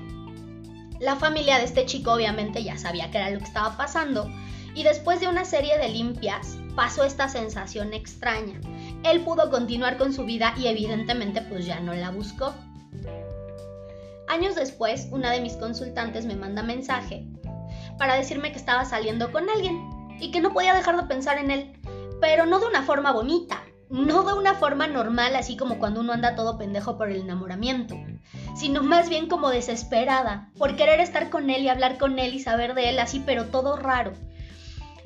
La 0.99 1.14
familia 1.14 1.58
de 1.58 1.64
este 1.64 1.87
chico 1.87 2.12
obviamente 2.12 2.64
ya 2.64 2.76
sabía 2.76 3.12
que 3.12 3.18
era 3.18 3.30
lo 3.30 3.38
que 3.38 3.44
estaba 3.44 3.76
pasando 3.76 4.28
y 4.75 4.82
después 4.82 5.20
de 5.20 5.28
una 5.28 5.44
serie 5.44 5.78
de 5.78 5.88
limpias 5.90 6.58
pasó 6.75 7.04
esta 7.04 7.28
sensación 7.28 7.94
extraña. 7.94 8.61
Él 9.04 9.20
pudo 9.20 9.49
continuar 9.49 9.97
con 9.97 10.12
su 10.12 10.25
vida 10.25 10.54
y 10.56 10.66
evidentemente 10.66 11.42
pues 11.42 11.66
ya 11.66 11.78
no 11.78 11.94
la 11.94 12.11
buscó. 12.11 12.52
Años 14.26 14.56
después, 14.56 15.06
una 15.12 15.30
de 15.30 15.40
mis 15.40 15.54
consultantes 15.54 16.26
me 16.26 16.35
manda 16.35 16.64
mensaje 16.64 17.28
para 17.98 18.14
decirme 18.14 18.52
que 18.52 18.58
estaba 18.58 18.84
saliendo 18.84 19.32
con 19.32 19.48
alguien 19.50 20.16
y 20.20 20.30
que 20.30 20.40
no 20.40 20.52
podía 20.52 20.74
dejar 20.74 20.96
de 20.96 21.06
pensar 21.06 21.38
en 21.38 21.50
él, 21.50 21.72
pero 22.20 22.46
no 22.46 22.60
de 22.60 22.66
una 22.66 22.82
forma 22.82 23.12
bonita, 23.12 23.62
no 23.90 24.22
de 24.22 24.34
una 24.34 24.54
forma 24.54 24.86
normal, 24.86 25.34
así 25.36 25.56
como 25.56 25.78
cuando 25.78 26.00
uno 26.00 26.12
anda 26.12 26.34
todo 26.34 26.58
pendejo 26.58 26.98
por 26.98 27.10
el 27.10 27.22
enamoramiento, 27.22 27.96
sino 28.56 28.82
más 28.82 29.08
bien 29.08 29.28
como 29.28 29.50
desesperada, 29.50 30.50
por 30.58 30.76
querer 30.76 31.00
estar 31.00 31.30
con 31.30 31.50
él 31.50 31.62
y 31.62 31.68
hablar 31.68 31.98
con 31.98 32.18
él 32.18 32.34
y 32.34 32.40
saber 32.40 32.74
de 32.74 32.90
él 32.90 32.98
así, 32.98 33.22
pero 33.24 33.46
todo 33.46 33.76
raro. 33.76 34.12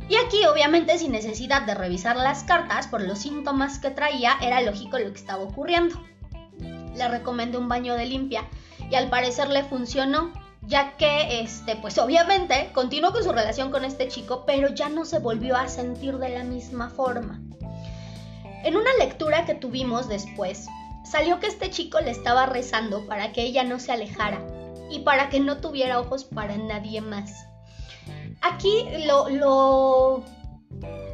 Y 0.09 0.17
aquí, 0.17 0.45
obviamente, 0.45 0.99
sin 0.99 1.13
necesidad 1.13 1.63
de 1.63 1.75
revisar 1.75 2.17
las 2.17 2.45
cartas 2.45 2.89
por 2.89 3.03
los 3.03 3.21
síntomas 3.21 3.79
que 3.79 3.91
traía, 3.91 4.37
era 4.43 4.61
lógico 4.61 4.99
lo 4.99 5.13
que 5.13 5.19
estaba 5.19 5.43
ocurriendo. 5.43 6.03
Le 6.95 7.09
recomendé 7.09 7.57
un 7.57 7.69
baño 7.69 7.95
de 7.95 8.07
limpia 8.07 8.45
y 8.91 8.97
al 8.97 9.09
parecer 9.09 9.49
le 9.49 9.63
funcionó, 9.63 10.33
ya 10.63 10.97
que, 10.97 11.41
este, 11.41 11.77
pues 11.77 11.99
obviamente, 11.99 12.71
continuó 12.73 13.13
con 13.13 13.25
su 13.25 13.33
relación 13.33 13.71
con 13.71 13.85
este 13.85 14.09
chico, 14.09 14.45
pero 14.47 14.69
ya 14.69 14.89
no 14.89 15.05
se 15.05 15.19
volvió 15.19 15.57
a 15.57 15.69
sentir 15.69 16.19
de 16.19 16.31
la 16.31 16.45
misma 16.45 16.89
forma. 16.89 17.41
En 18.65 18.77
una 18.77 18.93
lectura 18.99 19.45
que 19.45 19.55
tuvimos 19.55 20.09
después, 20.09 20.67
salió 21.05 21.41
que 21.41 21.49
este 21.49 21.71
chico 21.71 22.01
le 22.01 22.13
estaba 22.13 22.47
rezando 22.47 23.07
para 23.07 23.33
que 23.33 23.43
ella 23.43 23.65
no 23.65 23.81
se 23.81 23.93
alejara 23.93 24.41
y 24.89 25.01
para 25.01 25.31
que 25.31 25.41
no 25.41 25.59
tuviera 25.59 25.99
ojos 25.99 26.25
para 26.25 26.57
nadie 26.57 27.01
más. 27.01 27.33
Aquí 28.41 28.87
lo, 29.07 29.29
lo 29.29 30.23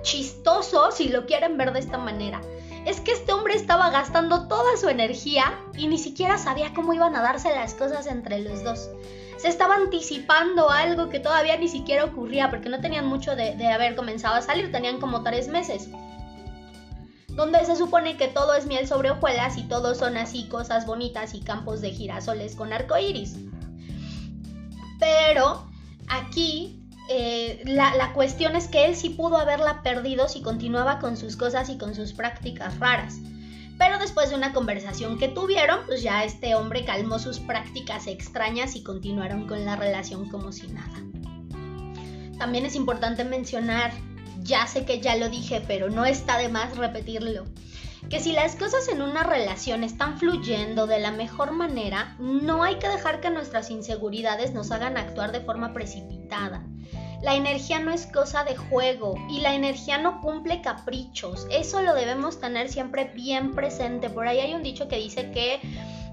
chistoso, 0.02 0.90
si 0.92 1.08
lo 1.08 1.26
quieren 1.26 1.56
ver 1.56 1.72
de 1.72 1.80
esta 1.80 1.96
manera, 1.96 2.40
es 2.84 3.00
que 3.00 3.12
este 3.12 3.32
hombre 3.32 3.54
estaba 3.54 3.90
gastando 3.90 4.46
toda 4.48 4.76
su 4.76 4.88
energía 4.88 5.58
y 5.76 5.88
ni 5.88 5.98
siquiera 5.98 6.38
sabía 6.38 6.72
cómo 6.74 6.92
iban 6.92 7.16
a 7.16 7.22
darse 7.22 7.50
las 7.50 7.74
cosas 7.74 8.06
entre 8.06 8.40
los 8.40 8.62
dos. 8.62 8.90
Se 9.38 9.48
estaba 9.48 9.76
anticipando 9.76 10.68
algo 10.70 11.08
que 11.08 11.20
todavía 11.20 11.56
ni 11.56 11.68
siquiera 11.68 12.04
ocurría 12.04 12.50
porque 12.50 12.68
no 12.68 12.80
tenían 12.80 13.06
mucho 13.06 13.36
de, 13.36 13.56
de 13.56 13.68
haber 13.68 13.96
comenzado 13.96 14.34
a 14.34 14.42
salir, 14.42 14.70
tenían 14.70 15.00
como 15.00 15.22
tres 15.22 15.48
meses 15.48 15.88
donde 17.38 17.64
se 17.64 17.76
supone 17.76 18.16
que 18.16 18.26
todo 18.26 18.54
es 18.54 18.66
miel 18.66 18.88
sobre 18.88 19.12
hojuelas 19.12 19.58
y 19.58 19.62
todo 19.62 19.94
son 19.94 20.16
así 20.16 20.48
cosas 20.48 20.86
bonitas 20.86 21.34
y 21.34 21.40
campos 21.40 21.80
de 21.80 21.92
girasoles 21.92 22.56
con 22.56 22.72
arco 22.72 22.98
iris. 22.98 23.36
Pero 24.98 25.64
aquí 26.08 26.82
eh, 27.08 27.62
la, 27.64 27.94
la, 27.94 28.12
cuestión 28.12 28.56
es 28.56 28.66
que 28.66 28.86
él 28.86 28.96
sí 28.96 29.10
pudo 29.10 29.36
haberla 29.36 29.82
perdido 29.82 30.28
si 30.28 30.42
continuaba 30.42 30.98
con 30.98 31.16
sus 31.16 31.36
cosas 31.36 31.68
y 31.68 31.78
con 31.78 31.94
sus 31.94 32.12
prácticas 32.12 32.76
raras. 32.80 33.18
Pero 33.78 33.98
después 33.98 34.30
de 34.30 34.36
una 34.36 34.52
conversación 34.52 35.18
que 35.18 35.28
tuvieron, 35.28 35.86
pues 35.86 36.02
ya 36.02 36.24
este 36.24 36.54
hombre 36.54 36.84
calmó 36.84 37.18
sus 37.18 37.38
prácticas 37.38 38.06
extrañas 38.06 38.74
y 38.74 38.82
continuaron 38.82 39.46
con 39.46 39.64
la 39.64 39.76
relación 39.76 40.28
como 40.28 40.52
si 40.52 40.66
nada. 40.68 41.02
También 42.38 42.66
es 42.66 42.74
importante 42.74 43.24
mencionar 43.24 43.92
ya 44.42 44.66
sé 44.66 44.84
que 44.84 45.00
ya 45.00 45.16
lo 45.16 45.28
dije, 45.28 45.62
pero 45.66 45.90
no 45.90 46.04
está 46.04 46.38
de 46.38 46.48
más 46.48 46.76
repetirlo. 46.76 47.44
Que 48.08 48.20
si 48.20 48.32
las 48.32 48.56
cosas 48.56 48.88
en 48.88 49.02
una 49.02 49.22
relación 49.22 49.84
están 49.84 50.18
fluyendo 50.18 50.86
de 50.86 50.98
la 50.98 51.10
mejor 51.10 51.52
manera, 51.52 52.16
no 52.18 52.62
hay 52.62 52.78
que 52.78 52.88
dejar 52.88 53.20
que 53.20 53.30
nuestras 53.30 53.70
inseguridades 53.70 54.54
nos 54.54 54.70
hagan 54.70 54.96
actuar 54.96 55.32
de 55.32 55.40
forma 55.40 55.72
precipitada. 55.74 56.64
La 57.22 57.34
energía 57.34 57.80
no 57.80 57.90
es 57.90 58.06
cosa 58.06 58.44
de 58.44 58.56
juego 58.56 59.16
y 59.28 59.40
la 59.40 59.54
energía 59.54 59.98
no 59.98 60.20
cumple 60.20 60.62
caprichos. 60.62 61.46
Eso 61.50 61.82
lo 61.82 61.94
debemos 61.94 62.40
tener 62.40 62.68
siempre 62.68 63.04
bien 63.14 63.54
presente. 63.54 64.08
Por 64.08 64.28
ahí 64.28 64.38
hay 64.38 64.54
un 64.54 64.62
dicho 64.62 64.86
que 64.86 64.98
dice 64.98 65.30
que 65.32 65.60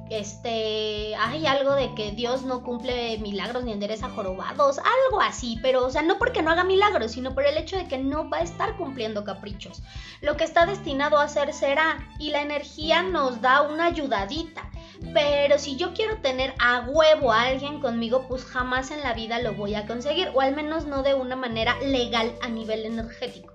este, 0.10 1.16
hay 1.16 1.46
algo 1.48 1.74
de 1.74 1.94
que 1.96 2.12
Dios 2.12 2.44
no 2.44 2.64
cumple 2.64 3.18
milagros 3.20 3.64
ni 3.64 3.72
endereza 3.72 4.10
jorobados, 4.10 4.78
algo 4.78 5.22
así, 5.22 5.58
pero 5.62 5.86
o 5.86 5.90
sea, 5.90 6.04
no 6.04 6.18
porque 6.18 6.42
no 6.42 6.52
haga 6.52 6.64
milagros, 6.64 7.14
sino 7.14 7.34
por 7.34 7.46
el 7.46 7.58
hecho 7.58 7.78
de 7.78 7.88
que 7.88 7.98
no 7.98 8.30
va 8.30 8.38
a 8.38 8.44
estar 8.44 8.78
cumpliendo 8.78 9.24
caprichos. 9.24 9.82
Lo 10.22 10.38
que 10.38 10.44
está 10.44 10.66
destinado 10.66 11.18
a 11.18 11.24
hacer 11.24 11.54
será, 11.54 11.98
y 12.20 12.30
la 12.30 12.42
energía 12.42 13.02
nos 13.04 13.42
da 13.42 13.64
una 13.64 13.86
ayudadita. 13.86 14.70
Pero 15.14 15.60
si 15.60 15.76
yo 15.76 15.94
quiero 15.94 16.18
tener 16.22 16.54
a 16.60 16.82
huevo 16.82 17.32
a 17.32 17.44
alguien 17.44 17.80
conmigo, 17.80 18.26
pues 18.28 18.46
jamás 18.46 18.92
en 18.92 19.02
la 19.02 19.14
vida 19.14 19.40
lo 19.40 19.54
voy 19.54 19.76
a 19.76 19.86
conseguir, 19.86 20.30
o 20.34 20.42
al 20.42 20.56
menos 20.56 20.86
no 20.86 21.04
de 21.04 21.14
una 21.14 21.36
manera 21.36 21.78
legal 21.82 22.34
a 22.42 22.48
nivel 22.48 22.86
energético. 22.86 23.54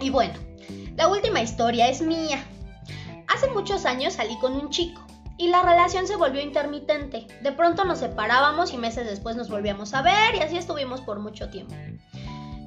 Y 0.00 0.10
bueno, 0.10 0.34
la 0.96 1.08
última 1.08 1.42
historia 1.42 1.88
es 1.88 2.00
mía. 2.00 2.44
Hace 3.28 3.48
muchos 3.48 3.84
años 3.84 4.14
salí 4.14 4.38
con 4.38 4.54
un 4.54 4.70
chico 4.70 5.06
y 5.38 5.48
la 5.48 5.62
relación 5.62 6.06
se 6.06 6.16
volvió 6.16 6.40
intermitente. 6.40 7.26
De 7.42 7.52
pronto 7.52 7.84
nos 7.84 7.98
separábamos 7.98 8.72
y 8.72 8.78
meses 8.78 9.06
después 9.06 9.36
nos 9.36 9.48
volvíamos 9.48 9.94
a 9.94 10.02
ver 10.02 10.34
y 10.34 10.40
así 10.40 10.56
estuvimos 10.56 11.00
por 11.02 11.18
mucho 11.18 11.50
tiempo. 11.50 11.74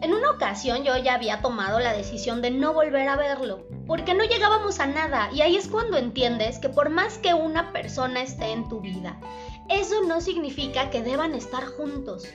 En 0.02 0.14
una 0.14 0.32
ocasión 0.32 0.84
yo 0.84 0.96
ya 0.98 1.16
había 1.16 1.42
tomado 1.42 1.80
la 1.80 1.94
decisión 1.94 2.42
de 2.42 2.52
no 2.52 2.74
volver 2.74 3.10
a 3.10 3.18
verlo, 3.18 3.68
porque 3.90 4.14
no 4.14 4.24
llegábamos 4.24 4.80
a 4.80 4.86
nada 4.86 5.32
y 5.34 5.42
ahí 5.42 5.56
es 5.56 5.68
cuando 5.68 5.98
entiendes 5.98 6.60
que 6.60 6.70
por 6.70 6.92
más 6.92 7.18
que 7.18 7.34
una 7.34 7.74
persona 7.74 8.22
esté 8.22 8.52
en 8.52 8.70
tu 8.70 8.82
vida, 8.82 9.20
eso 9.68 10.04
no 10.08 10.22
significa 10.22 10.92
que 10.92 11.02
deban 11.02 11.34
estar 11.34 11.66
juntos. 11.66 12.28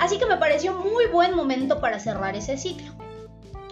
Así 0.00 0.18
que 0.18 0.26
me 0.26 0.36
pareció 0.36 0.72
muy 0.74 1.06
buen 1.06 1.36
momento 1.36 1.80
para 1.80 2.00
cerrar 2.00 2.34
ese 2.34 2.58
ciclo. 2.58 2.92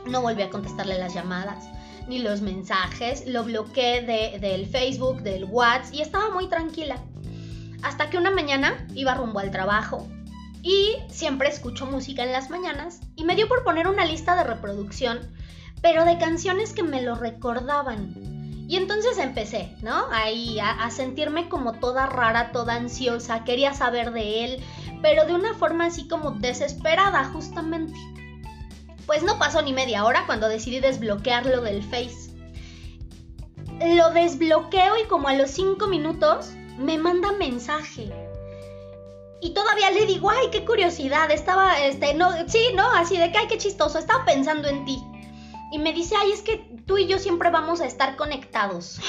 No 0.06 0.22
volví 0.22 0.42
a 0.42 0.50
contestarle 0.50 0.96
las 0.96 1.12
llamadas, 1.12 1.68
ni 2.06 2.20
los 2.20 2.40
mensajes, 2.40 3.26
lo 3.26 3.42
bloqueé 3.42 4.02
de, 4.02 4.38
del 4.38 4.68
Facebook, 4.68 5.22
del 5.22 5.44
WhatsApp 5.46 5.92
y 5.92 6.02
estaba 6.02 6.30
muy 6.30 6.46
tranquila. 6.46 7.02
Hasta 7.82 8.10
que 8.10 8.16
una 8.16 8.30
mañana 8.30 8.86
iba 8.94 9.12
rumbo 9.12 9.40
al 9.40 9.50
trabajo 9.50 10.06
y 10.62 10.94
siempre 11.10 11.48
escucho 11.48 11.84
música 11.84 12.22
en 12.22 12.30
las 12.30 12.48
mañanas 12.48 13.00
y 13.16 13.24
me 13.24 13.34
dio 13.34 13.48
por 13.48 13.64
poner 13.64 13.88
una 13.88 14.04
lista 14.04 14.36
de 14.36 14.44
reproducción, 14.44 15.34
pero 15.84 16.06
de 16.06 16.16
canciones 16.16 16.72
que 16.72 16.82
me 16.82 17.02
lo 17.02 17.14
recordaban. 17.14 18.14
Y 18.66 18.76
entonces 18.76 19.18
empecé, 19.18 19.76
¿no? 19.82 20.06
Ahí 20.10 20.58
a, 20.58 20.70
a, 20.70 20.90
sentirme 20.90 21.50
como 21.50 21.74
toda 21.74 22.06
rara, 22.06 22.52
toda 22.52 22.76
ansiosa, 22.76 23.44
quería 23.44 23.74
saber 23.74 24.10
de 24.12 24.44
él, 24.46 24.64
pero 25.02 25.26
de 25.26 25.34
una 25.34 25.52
forma 25.52 25.84
así 25.84 26.08
como 26.08 26.30
desesperada 26.30 27.24
justamente. 27.26 27.92
Pues 29.04 29.22
no 29.24 29.38
pasó 29.38 29.60
ni 29.60 29.74
media 29.74 30.06
hora 30.06 30.24
cuando 30.24 30.48
decidí 30.48 30.80
desbloquearlo 30.80 31.60
del 31.60 31.82
Face. 31.82 32.32
Lo 33.94 34.10
desbloqueo 34.12 34.96
y 34.96 35.06
como 35.06 35.28
a 35.28 35.34
los 35.34 35.50
5 35.50 35.86
minutos 35.88 36.52
me 36.78 36.96
manda 36.96 37.32
mensaje. 37.32 38.10
Y 39.42 39.50
todavía 39.52 39.90
le 39.90 40.06
digo, 40.06 40.30
ay, 40.30 40.46
qué 40.50 40.64
curiosidad, 40.64 41.30
estaba, 41.30 41.78
este, 41.84 42.14
no, 42.14 42.30
sí, 42.48 42.70
no, 42.74 42.90
así 42.92 43.18
de 43.18 43.30
que, 43.30 43.36
ay, 43.36 43.48
qué 43.48 43.58
chistoso, 43.58 43.98
estaba 43.98 44.24
pensando 44.24 44.66
en 44.66 44.86
ti. 44.86 45.04
Y 45.74 45.78
me 45.80 45.92
dice, 45.92 46.14
ay, 46.16 46.30
es 46.30 46.42
que 46.42 46.58
tú 46.86 46.98
y 46.98 47.08
yo 47.08 47.18
siempre 47.18 47.50
vamos 47.50 47.80
a 47.80 47.86
estar 47.86 48.14
conectados. 48.14 49.00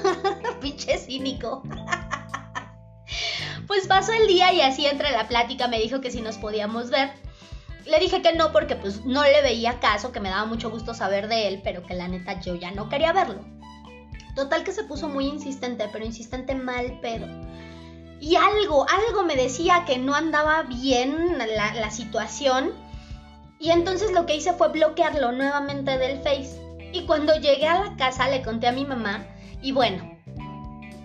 Pinche 0.60 0.98
cínico. 0.98 1.62
pues 3.66 3.86
pasó 3.86 4.12
el 4.12 4.26
día 4.26 4.52
y 4.52 4.60
así 4.60 4.84
entre 4.84 5.12
la 5.12 5.28
plática 5.28 5.66
me 5.66 5.80
dijo 5.80 6.02
que 6.02 6.10
si 6.10 6.20
nos 6.20 6.36
podíamos 6.36 6.90
ver. 6.90 7.10
le 7.86 7.98
dije 8.00 8.20
que 8.20 8.34
no 8.34 8.52
porque 8.52 8.76
pues 8.76 9.06
no 9.06 9.22
le 9.22 9.40
veía 9.40 9.80
caso, 9.80 10.12
que 10.12 10.20
me 10.20 10.28
daba 10.28 10.44
mucho 10.44 10.70
gusto 10.70 10.92
saber 10.92 11.26
de 11.26 11.48
él, 11.48 11.62
pero 11.64 11.86
que 11.86 11.94
la 11.94 12.06
neta 12.06 12.38
yo 12.38 12.54
ya 12.54 12.70
no 12.70 12.90
quería 12.90 13.14
verlo. 13.14 13.42
Total 14.36 14.62
que 14.62 14.72
se 14.72 14.84
puso 14.84 15.08
muy 15.08 15.24
insistente, 15.24 15.88
pero 15.90 16.04
insistente 16.04 16.54
mal 16.54 17.00
pedo. 17.00 17.28
Y 18.20 18.36
algo, 18.36 18.84
algo 18.90 19.22
me 19.22 19.36
decía 19.36 19.86
que 19.86 19.96
no 19.96 20.14
andaba 20.14 20.64
bien 20.64 21.38
la, 21.38 21.72
la 21.72 21.90
situación. 21.90 22.74
Y 23.60 23.70
entonces 23.70 24.10
lo 24.10 24.24
que 24.24 24.36
hice 24.36 24.54
fue 24.54 24.70
bloquearlo 24.70 25.32
nuevamente 25.32 25.98
del 25.98 26.18
Face. 26.22 26.58
Y 26.94 27.04
cuando 27.04 27.36
llegué 27.36 27.68
a 27.68 27.84
la 27.84 27.96
casa 27.96 28.28
le 28.28 28.42
conté 28.42 28.66
a 28.66 28.72
mi 28.72 28.86
mamá 28.86 29.24
y 29.62 29.72
bueno, 29.72 30.18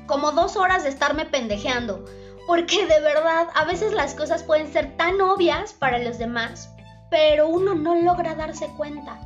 como 0.08 0.32
dos 0.32 0.56
horas 0.56 0.84
de 0.84 0.90
estarme 0.90 1.26
pendejeando, 1.26 2.06
porque 2.48 2.88
de 2.88 3.02
verdad 3.02 3.50
a 3.54 3.66
veces 3.66 3.92
las 3.92 4.16
cosas 4.16 4.42
pueden 4.44 4.72
ser 4.72 4.96
tan 4.96 5.20
obvias 5.20 5.74
para 5.74 6.00
los 6.00 6.18
demás, 6.18 6.70
pero 7.12 7.50
uno 7.50 7.76
no 7.76 7.96
logra 7.96 8.36
darse 8.36 8.68
cuenta. 8.78 9.20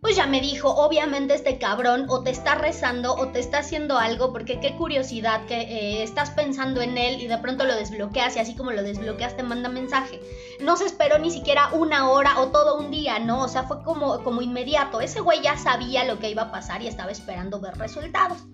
Pues 0.00 0.14
ya 0.14 0.26
me 0.26 0.40
dijo, 0.40 0.68
obviamente 0.68 1.34
este 1.34 1.58
cabrón 1.58 2.06
o 2.08 2.22
te 2.22 2.30
está 2.30 2.54
rezando 2.54 3.14
o 3.14 3.28
te 3.28 3.40
está 3.40 3.58
haciendo 3.58 3.98
algo, 3.98 4.32
porque 4.32 4.60
qué 4.60 4.76
curiosidad 4.76 5.46
que 5.46 5.60
eh, 5.62 6.02
estás 6.02 6.30
pensando 6.30 6.82
en 6.82 6.98
él 6.98 7.20
y 7.20 7.26
de 7.26 7.38
pronto 7.38 7.64
lo 7.64 7.74
desbloqueas 7.74 8.36
y 8.36 8.38
así 8.38 8.54
como 8.54 8.72
lo 8.72 8.82
desbloqueas 8.82 9.36
te 9.36 9.42
manda 9.42 9.68
mensaje. 9.68 10.20
No 10.60 10.76
se 10.76 10.84
esperó 10.84 11.18
ni 11.18 11.30
siquiera 11.30 11.70
una 11.72 12.10
hora 12.10 12.38
o 12.40 12.48
todo 12.48 12.78
un 12.78 12.90
día, 12.90 13.18
¿no? 13.18 13.42
O 13.42 13.48
sea, 13.48 13.64
fue 13.64 13.82
como, 13.82 14.22
como 14.22 14.42
inmediato. 14.42 15.00
Ese 15.00 15.20
güey 15.20 15.40
ya 15.42 15.56
sabía 15.56 16.04
lo 16.04 16.18
que 16.18 16.30
iba 16.30 16.42
a 16.42 16.52
pasar 16.52 16.82
y 16.82 16.88
estaba 16.88 17.10
esperando 17.10 17.58
ver 17.60 17.76
resultados. 17.78 18.44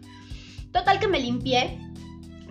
Total 0.73 1.01
que 1.01 1.09
me 1.09 1.21
limpié. 1.21 1.92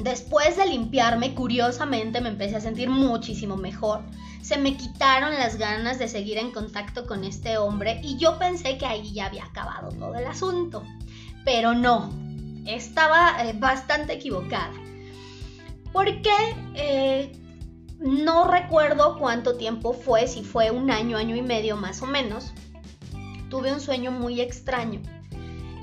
Después 0.03 0.57
de 0.57 0.65
limpiarme, 0.65 1.35
curiosamente 1.35 2.21
me 2.21 2.29
empecé 2.29 2.55
a 2.55 2.61
sentir 2.61 2.89
muchísimo 2.89 3.55
mejor. 3.55 4.01
Se 4.41 4.57
me 4.57 4.75
quitaron 4.75 5.35
las 5.35 5.57
ganas 5.57 5.99
de 5.99 6.07
seguir 6.07 6.39
en 6.39 6.51
contacto 6.51 7.05
con 7.05 7.23
este 7.23 7.57
hombre 7.57 8.01
y 8.03 8.17
yo 8.17 8.39
pensé 8.39 8.79
que 8.79 8.87
ahí 8.87 9.13
ya 9.13 9.27
había 9.27 9.45
acabado 9.45 9.89
todo 9.89 10.15
el 10.15 10.25
asunto. 10.25 10.83
Pero 11.45 11.75
no, 11.75 12.11
estaba 12.65 13.43
eh, 13.43 13.53
bastante 13.53 14.13
equivocada. 14.13 14.73
Porque 15.93 16.33
eh, 16.73 17.31
no 17.99 18.47
recuerdo 18.47 19.19
cuánto 19.19 19.57
tiempo 19.57 19.93
fue, 19.93 20.27
si 20.27 20.43
fue 20.43 20.71
un 20.71 20.89
año, 20.89 21.17
año 21.17 21.35
y 21.35 21.43
medio 21.43 21.77
más 21.77 22.01
o 22.01 22.07
menos. 22.07 22.53
Tuve 23.49 23.71
un 23.71 23.81
sueño 23.81 24.11
muy 24.11 24.41
extraño 24.41 25.01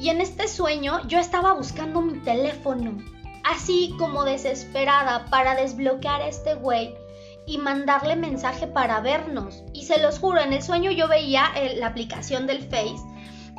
y 0.01 0.11
en 0.11 0.21
este 0.21 0.47
sueño 0.47 1.07
yo 1.09 1.19
estaba 1.19 1.53
buscando 1.55 2.01
mi 2.01 2.19
teléfono, 2.21 2.99
así 3.45 3.95
como 3.99 4.25
desesperada 4.25 5.27
para 5.27 5.55
desbloquear 5.55 6.23
a 6.23 6.29
este 6.29 6.55
güey 6.55 6.95
y 7.47 7.59
mandarle 7.59 8.15
mensaje 8.17 8.67
para 8.67 9.01
vernos. 9.01 9.63
Y 9.73 9.85
se 9.85 10.01
los 10.01 10.19
juro, 10.19 10.41
en 10.41 10.53
el 10.53 10.63
sueño 10.63 10.91
yo 10.91 11.09
veía 11.09 11.51
eh, 11.57 11.77
la 11.77 11.89
aplicación 11.89 12.47
del 12.47 12.63
Face 12.63 13.03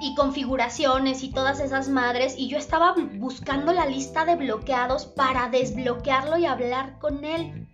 y 0.01 0.15
configuraciones 0.15 1.23
y 1.23 1.31
todas 1.31 1.59
esas 1.59 1.89
madres 1.89 2.35
y 2.37 2.47
yo 2.47 2.57
estaba 2.57 2.95
buscando 3.15 3.73
la 3.73 3.85
lista 3.85 4.25
de 4.25 4.35
bloqueados 4.35 5.05
para 5.05 5.49
desbloquearlo 5.49 6.37
y 6.37 6.45
hablar 6.45 6.99
con 6.99 7.25
él. 7.25 7.67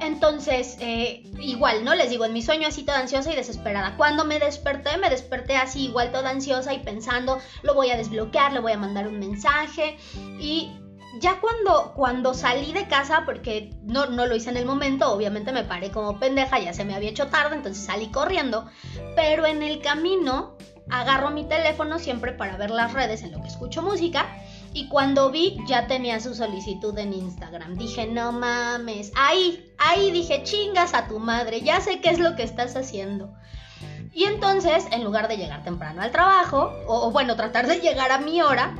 Entonces, 0.00 0.78
eh, 0.80 1.22
igual, 1.40 1.84
¿no? 1.84 1.94
Les 1.94 2.08
digo, 2.08 2.24
en 2.24 2.32
mi 2.32 2.40
sueño 2.40 2.68
así 2.68 2.84
toda 2.84 3.00
ansiosa 3.00 3.32
y 3.32 3.36
desesperada. 3.36 3.98
Cuando 3.98 4.24
me 4.24 4.38
desperté, 4.38 4.96
me 4.96 5.10
desperté 5.10 5.56
así 5.56 5.86
igual 5.86 6.10
toda 6.10 6.30
ansiosa 6.30 6.72
y 6.72 6.78
pensando, 6.78 7.38
lo 7.62 7.74
voy 7.74 7.90
a 7.90 7.98
desbloquear, 7.98 8.54
le 8.54 8.60
voy 8.60 8.72
a 8.72 8.78
mandar 8.78 9.06
un 9.06 9.18
mensaje. 9.18 9.98
Y 10.40 10.72
ya 11.18 11.40
cuando, 11.40 11.92
cuando 11.94 12.34
salí 12.34 12.72
de 12.72 12.86
casa, 12.86 13.22
porque 13.24 13.74
no, 13.82 14.06
no 14.06 14.26
lo 14.26 14.36
hice 14.36 14.50
en 14.50 14.56
el 14.56 14.66
momento, 14.66 15.12
obviamente 15.12 15.52
me 15.52 15.64
paré 15.64 15.90
como 15.90 16.18
pendeja, 16.18 16.58
ya 16.58 16.72
se 16.72 16.84
me 16.84 16.94
había 16.94 17.10
hecho 17.10 17.28
tarde, 17.28 17.56
entonces 17.56 17.84
salí 17.84 18.10
corriendo. 18.10 18.66
Pero 19.16 19.46
en 19.46 19.62
el 19.62 19.80
camino 19.80 20.56
agarro 20.90 21.30
mi 21.30 21.44
teléfono 21.44 21.98
siempre 21.98 22.32
para 22.32 22.56
ver 22.56 22.70
las 22.70 22.92
redes 22.92 23.22
en 23.22 23.32
lo 23.32 23.40
que 23.40 23.48
escucho 23.48 23.82
música 23.82 24.26
y 24.72 24.88
cuando 24.88 25.30
vi, 25.30 25.58
ya 25.66 25.86
tenía 25.86 26.20
su 26.20 26.34
solicitud 26.34 26.96
en 26.96 27.12
Instagram. 27.12 27.76
Dije, 27.76 28.06
no 28.06 28.30
mames. 28.30 29.10
Ahí, 29.16 29.72
ahí 29.78 30.12
dije, 30.12 30.44
chingas 30.44 30.94
a 30.94 31.08
tu 31.08 31.18
madre, 31.18 31.60
ya 31.60 31.80
sé 31.80 32.00
qué 32.00 32.10
es 32.10 32.20
lo 32.20 32.36
que 32.36 32.44
estás 32.44 32.76
haciendo. 32.76 33.34
Y 34.12 34.24
entonces, 34.24 34.86
en 34.92 35.02
lugar 35.02 35.28
de 35.28 35.36
llegar 35.36 35.64
temprano 35.64 36.02
al 36.02 36.12
trabajo, 36.12 36.72
o, 36.86 37.10
bueno, 37.10 37.36
tratar 37.36 37.66
de 37.66 37.80
llegar 37.80 38.12
a 38.12 38.18
mi 38.18 38.42
hora, 38.42 38.74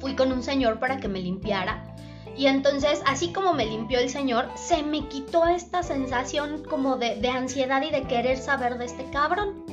fui 0.00 0.14
con 0.14 0.32
un 0.32 0.42
señor 0.42 0.78
para 0.78 0.98
que 0.98 1.08
me 1.08 1.20
limpiara. 1.20 1.94
Y 2.36 2.46
entonces, 2.46 3.02
así 3.06 3.32
como 3.32 3.54
me 3.54 3.64
limpió 3.64 3.98
el 3.98 4.10
señor, 4.10 4.50
se 4.56 4.82
me 4.82 5.08
quitó 5.08 5.46
esta 5.46 5.82
sensación 5.82 6.64
como 6.64 6.96
de, 6.96 7.16
de 7.16 7.28
ansiedad 7.28 7.82
y 7.82 7.90
de 7.90 8.02
querer 8.02 8.36
saber 8.36 8.76
de 8.76 8.84
este 8.84 9.08
cabrón. 9.10 9.64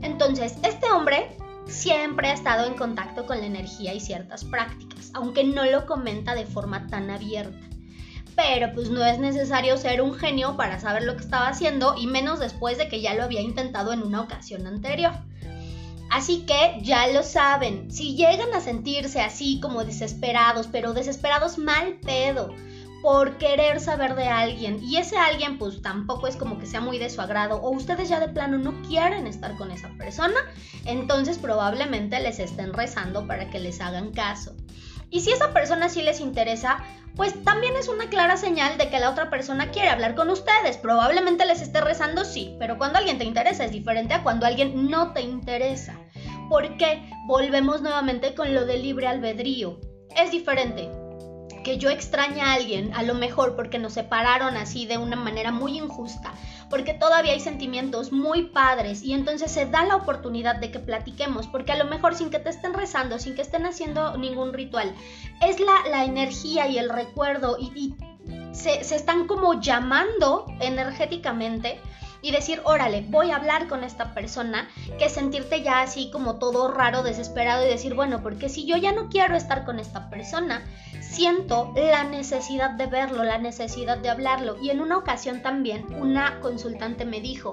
Entonces, 0.00 0.56
este 0.62 0.90
hombre 0.92 1.36
siempre 1.66 2.28
ha 2.28 2.34
estado 2.34 2.66
en 2.66 2.74
contacto 2.74 3.26
con 3.26 3.40
la 3.40 3.46
energía 3.46 3.94
y 3.94 4.00
ciertas 4.00 4.44
prácticas, 4.44 5.10
aunque 5.14 5.44
no 5.44 5.64
lo 5.64 5.86
comenta 5.86 6.34
de 6.34 6.46
forma 6.46 6.86
tan 6.86 7.10
abierta. 7.10 7.66
Pero 8.36 8.72
pues 8.74 8.90
no 8.90 9.04
es 9.04 9.18
necesario 9.18 9.76
ser 9.76 10.02
un 10.02 10.14
genio 10.14 10.56
para 10.56 10.80
saber 10.80 11.04
lo 11.04 11.16
que 11.16 11.22
estaba 11.22 11.48
haciendo 11.48 11.94
y 11.96 12.06
menos 12.06 12.40
después 12.40 12.78
de 12.78 12.88
que 12.88 13.00
ya 13.00 13.14
lo 13.14 13.22
había 13.22 13.40
intentado 13.40 13.92
en 13.92 14.02
una 14.02 14.20
ocasión 14.20 14.66
anterior. 14.66 15.12
Así 16.14 16.46
que 16.46 16.78
ya 16.80 17.08
lo 17.08 17.24
saben, 17.24 17.90
si 17.90 18.14
llegan 18.14 18.54
a 18.54 18.60
sentirse 18.60 19.20
así 19.20 19.58
como 19.60 19.84
desesperados, 19.84 20.68
pero 20.68 20.92
desesperados 20.92 21.58
mal 21.58 21.94
pedo, 21.94 22.54
por 23.02 23.36
querer 23.36 23.80
saber 23.80 24.14
de 24.14 24.28
alguien 24.28 24.78
y 24.80 24.98
ese 24.98 25.18
alguien 25.18 25.58
pues 25.58 25.82
tampoco 25.82 26.28
es 26.28 26.36
como 26.36 26.60
que 26.60 26.66
sea 26.66 26.80
muy 26.80 26.98
de 26.98 27.10
su 27.10 27.20
agrado 27.20 27.56
o 27.56 27.70
ustedes 27.70 28.08
ya 28.08 28.20
de 28.20 28.28
plano 28.28 28.58
no 28.58 28.80
quieren 28.82 29.26
estar 29.26 29.56
con 29.56 29.72
esa 29.72 29.88
persona, 29.98 30.38
entonces 30.84 31.36
probablemente 31.38 32.20
les 32.20 32.38
estén 32.38 32.72
rezando 32.74 33.26
para 33.26 33.50
que 33.50 33.58
les 33.58 33.80
hagan 33.80 34.12
caso. 34.12 34.54
Y 35.10 35.20
si 35.22 35.32
esa 35.32 35.52
persona 35.52 35.88
sí 35.88 36.02
les 36.02 36.20
interesa, 36.20 36.78
pues 37.16 37.42
también 37.42 37.74
es 37.76 37.88
una 37.88 38.08
clara 38.08 38.36
señal 38.36 38.78
de 38.78 38.88
que 38.88 39.00
la 39.00 39.10
otra 39.10 39.30
persona 39.30 39.72
quiere 39.72 39.88
hablar 39.88 40.14
con 40.14 40.30
ustedes. 40.30 40.76
Probablemente 40.76 41.44
les 41.44 41.60
esté 41.60 41.80
rezando, 41.80 42.24
sí, 42.24 42.54
pero 42.60 42.78
cuando 42.78 42.98
alguien 42.98 43.18
te 43.18 43.24
interesa 43.24 43.64
es 43.64 43.72
diferente 43.72 44.14
a 44.14 44.22
cuando 44.22 44.46
alguien 44.46 44.90
no 44.90 45.12
te 45.12 45.22
interesa. 45.22 45.98
Porque 46.48 47.02
volvemos 47.26 47.82
nuevamente 47.82 48.34
con 48.34 48.54
lo 48.54 48.66
del 48.66 48.82
libre 48.82 49.06
albedrío. 49.06 49.78
Es 50.16 50.30
diferente 50.30 50.90
que 51.64 51.78
yo 51.78 51.90
extrañe 51.90 52.42
a 52.42 52.52
alguien, 52.52 52.92
a 52.94 53.02
lo 53.02 53.14
mejor 53.14 53.56
porque 53.56 53.80
nos 53.80 53.94
separaron 53.94 54.56
así 54.56 54.86
de 54.86 54.98
una 54.98 55.16
manera 55.16 55.50
muy 55.50 55.78
injusta, 55.78 56.32
porque 56.70 56.94
todavía 56.94 57.32
hay 57.32 57.40
sentimientos 57.40 58.12
muy 58.12 58.44
padres 58.48 59.02
y 59.02 59.14
entonces 59.14 59.50
se 59.50 59.66
da 59.66 59.84
la 59.84 59.96
oportunidad 59.96 60.56
de 60.56 60.70
que 60.70 60.78
platiquemos, 60.78 61.48
porque 61.48 61.72
a 61.72 61.76
lo 61.76 61.86
mejor 61.86 62.14
sin 62.14 62.30
que 62.30 62.38
te 62.38 62.50
estén 62.50 62.74
rezando, 62.74 63.18
sin 63.18 63.34
que 63.34 63.42
estén 63.42 63.66
haciendo 63.66 64.16
ningún 64.16 64.52
ritual, 64.52 64.94
es 65.40 65.58
la, 65.58 65.88
la 65.90 66.04
energía 66.04 66.68
y 66.68 66.78
el 66.78 66.90
recuerdo 66.90 67.56
y, 67.58 67.94
se, 68.52 68.84
se 68.84 68.94
están 68.94 69.26
como 69.26 69.60
llamando 69.60 70.46
energéticamente 70.60 71.80
y 72.24 72.30
decir, 72.30 72.62
órale, 72.64 73.04
voy 73.06 73.32
a 73.32 73.36
hablar 73.36 73.68
con 73.68 73.84
esta 73.84 74.14
persona, 74.14 74.66
que 74.98 75.10
sentirte 75.10 75.62
ya 75.62 75.82
así 75.82 76.10
como 76.10 76.36
todo 76.36 76.72
raro, 76.72 77.02
desesperado 77.02 77.66
y 77.66 77.68
decir, 77.68 77.92
bueno, 77.92 78.22
porque 78.22 78.48
si 78.48 78.64
yo 78.64 78.78
ya 78.78 78.92
no 78.92 79.10
quiero 79.10 79.36
estar 79.36 79.66
con 79.66 79.78
esta 79.78 80.08
persona, 80.08 80.64
siento 81.02 81.74
la 81.76 82.02
necesidad 82.04 82.70
de 82.70 82.86
verlo, 82.86 83.24
la 83.24 83.36
necesidad 83.36 83.98
de 83.98 84.08
hablarlo. 84.08 84.56
Y 84.62 84.70
en 84.70 84.80
una 84.80 84.96
ocasión 84.96 85.42
también 85.42 85.84
una 86.00 86.40
consultante 86.40 87.04
me 87.04 87.20
dijo, 87.20 87.52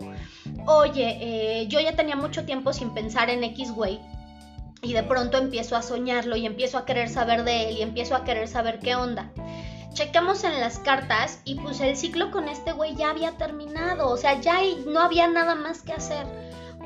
oye, 0.65 1.17
eh, 1.19 1.67
yo 1.67 1.81
ya 1.81 1.97
tenía 1.97 2.15
mucho 2.15 2.45
tiempo 2.45 2.71
sin 2.71 2.93
pensar 2.93 3.29
en 3.29 3.43
X-Way. 3.43 3.99
Y 4.83 4.93
de 4.93 5.03
pronto 5.03 5.37
empiezo 5.37 5.75
a 5.75 5.81
soñarlo 5.81 6.37
y 6.37 6.45
empiezo 6.45 6.77
a 6.77 6.85
querer 6.85 7.09
saber 7.09 7.43
de 7.43 7.67
él 7.67 7.77
y 7.77 7.81
empiezo 7.81 8.15
a 8.15 8.23
querer 8.23 8.47
saber 8.47 8.79
qué 8.79 8.95
onda 8.95 9.33
checamos 9.93 10.43
en 10.43 10.59
las 10.59 10.79
cartas 10.79 11.41
y 11.43 11.55
pues 11.55 11.79
el 11.81 11.97
ciclo 11.97 12.31
con 12.31 12.47
este 12.47 12.71
güey 12.71 12.95
ya 12.95 13.09
había 13.09 13.37
terminado, 13.37 14.09
o 14.09 14.17
sea, 14.17 14.39
ya 14.39 14.59
no 14.87 15.01
había 15.01 15.27
nada 15.27 15.55
más 15.55 15.81
que 15.81 15.93
hacer. 15.93 16.25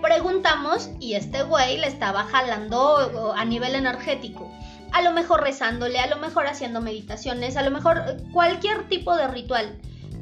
Preguntamos 0.02 0.89
y 1.00 1.15
este 1.15 1.44
güey 1.44 1.78
le 1.78 1.88
estaba 1.88 2.24
jalando 2.24 3.34
a 3.36 3.46
nivel 3.46 3.76
energético. 3.76 4.52
A 4.91 5.02
lo 5.02 5.12
mejor 5.12 5.41
rezándole, 5.41 6.00
a 6.00 6.08
lo 6.08 6.18
mejor 6.18 6.48
haciendo 6.48 6.82
meditaciones, 6.82 7.58
a 7.58 7.63
lo 7.63 7.72
mejor 7.72 8.04
eh, 8.08 8.18
cualquier 8.32 8.88
tipo 8.88 9.15
de 9.15 9.28
ritual. 9.28 9.78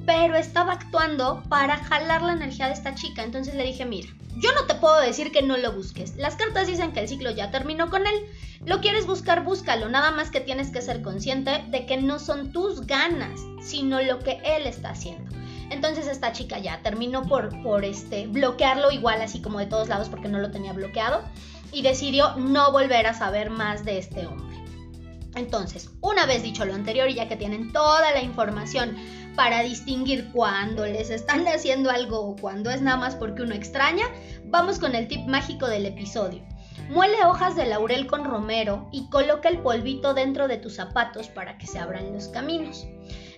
Pero 0.06 0.36
estaba 0.36 0.74
actuando 0.74 1.44
para 1.48 1.78
jalar 1.78 2.22
la 2.22 2.34
energía 2.34 2.68
de 2.68 2.74
esta 2.74 2.96
chica. 2.96 3.24
Entonces 3.24 3.56
le 3.56 3.64
dije, 3.64 3.86
mira, 3.86 4.10
yo 4.38 4.52
no 4.54 4.66
te 4.66 4.76
puedo 4.76 5.00
decir 5.00 5.32
que 5.32 5.42
no 5.42 5.58
lo 5.58 5.72
busques. 5.74 6.16
Las 6.16 6.36
cartas 6.36 6.68
dicen 6.68 6.92
que 6.92 7.02
el 7.02 7.08
ciclo 7.08 7.32
ya 7.32 7.52
terminó 7.52 7.90
con 7.90 8.06
él. 8.06 8.26
Lo 8.66 8.80
quieres 8.80 9.06
buscar, 9.06 9.44
búscalo. 9.44 9.90
Nada 9.90 10.12
más 10.12 10.32
que 10.32 10.40
tienes 10.40 10.72
que 10.72 10.82
ser 10.82 11.02
consciente 11.02 11.66
de 11.70 11.86
que 11.86 11.98
no 11.98 12.18
son 12.18 12.52
tus 12.52 12.88
ganas, 12.88 13.42
sino 13.62 14.02
lo 14.02 14.20
que 14.20 14.42
él 14.46 14.68
está 14.68 14.92
haciendo. 14.92 15.36
Entonces 15.70 16.08
esta 16.08 16.32
chica 16.32 16.60
ya 16.60 16.82
terminó 16.82 17.24
por, 17.24 17.62
por 17.62 17.84
este, 17.84 18.28
bloquearlo 18.28 18.92
igual 18.92 19.22
así 19.22 19.42
como 19.42 19.60
de 19.60 19.66
todos 19.66 19.90
lados 19.90 20.08
porque 20.08 20.30
no 20.30 20.40
lo 20.40 20.52
tenía 20.52 20.72
bloqueado 20.72 21.24
y 21.72 21.82
decidió 21.82 22.36
no 22.36 22.72
volver 22.72 23.08
a 23.08 23.14
saber 23.14 23.50
más 23.50 23.84
de 23.84 23.98
este 23.98 24.28
hombre. 24.28 24.58
Entonces, 25.36 25.90
una 26.00 26.26
vez 26.26 26.44
dicho 26.44 26.64
lo 26.64 26.76
anterior 26.76 27.10
y 27.10 27.16
ya 27.16 27.28
que 27.28 27.36
tienen 27.36 27.74
toda 27.74 28.12
la 28.12 28.22
información 28.22 28.96
Para 29.36 29.64
distinguir 29.64 30.30
cuándo 30.32 30.86
les 30.86 31.10
están 31.10 31.48
haciendo 31.48 31.90
algo 31.90 32.20
o 32.20 32.36
cuándo 32.36 32.70
es 32.70 32.84
nada 32.84 32.98
más 32.98 33.16
porque 33.16 33.42
uno 33.42 33.56
extraña, 33.56 34.06
vamos 34.46 34.78
con 34.78 34.94
el 34.94 35.08
tip 35.08 35.26
mágico 35.28 35.68
del 35.68 35.88
episodio. 35.88 36.44
Muele 36.90 37.26
hojas 37.26 37.56
de 37.56 37.66
laurel 37.66 38.08
con 38.08 38.26
romero 38.26 38.88
y 38.92 39.10
coloca 39.10 39.50
el 39.50 39.60
polvito 39.60 40.14
dentro 40.14 40.48
de 40.48 40.58
tus 40.58 40.76
zapatos 40.76 41.28
para 41.28 41.58
que 41.58 41.68
se 41.68 41.80
abran 41.80 42.14
los 42.14 42.28
caminos. 42.28 42.86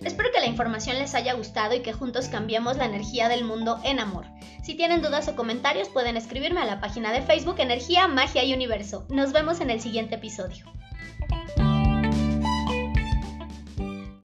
Espero 0.02 0.30
que 0.32 0.40
la 0.40 0.46
información 0.46 0.98
les 0.98 1.14
haya 1.14 1.34
gustado 1.34 1.74
y 1.74 1.80
que 1.80 1.92
juntos 1.92 2.28
cambiemos 2.28 2.76
la 2.76 2.84
energía 2.84 3.28
del 3.28 3.44
mundo 3.44 3.78
en 3.82 4.00
amor. 4.00 4.26
Si 4.62 4.74
tienen 4.74 5.00
dudas 5.00 5.28
o 5.28 5.36
comentarios 5.36 5.88
pueden 5.88 6.16
escribirme 6.16 6.60
a 6.60 6.66
la 6.66 6.80
página 6.80 7.12
de 7.12 7.22
Facebook 7.22 7.56
Energía, 7.58 8.08
Magia 8.08 8.44
y 8.44 8.52
Universo. 8.52 9.06
Nos 9.08 9.32
vemos 9.32 9.60
en 9.60 9.70
el 9.70 9.80
siguiente 9.80 10.16
episodio. 10.16 10.66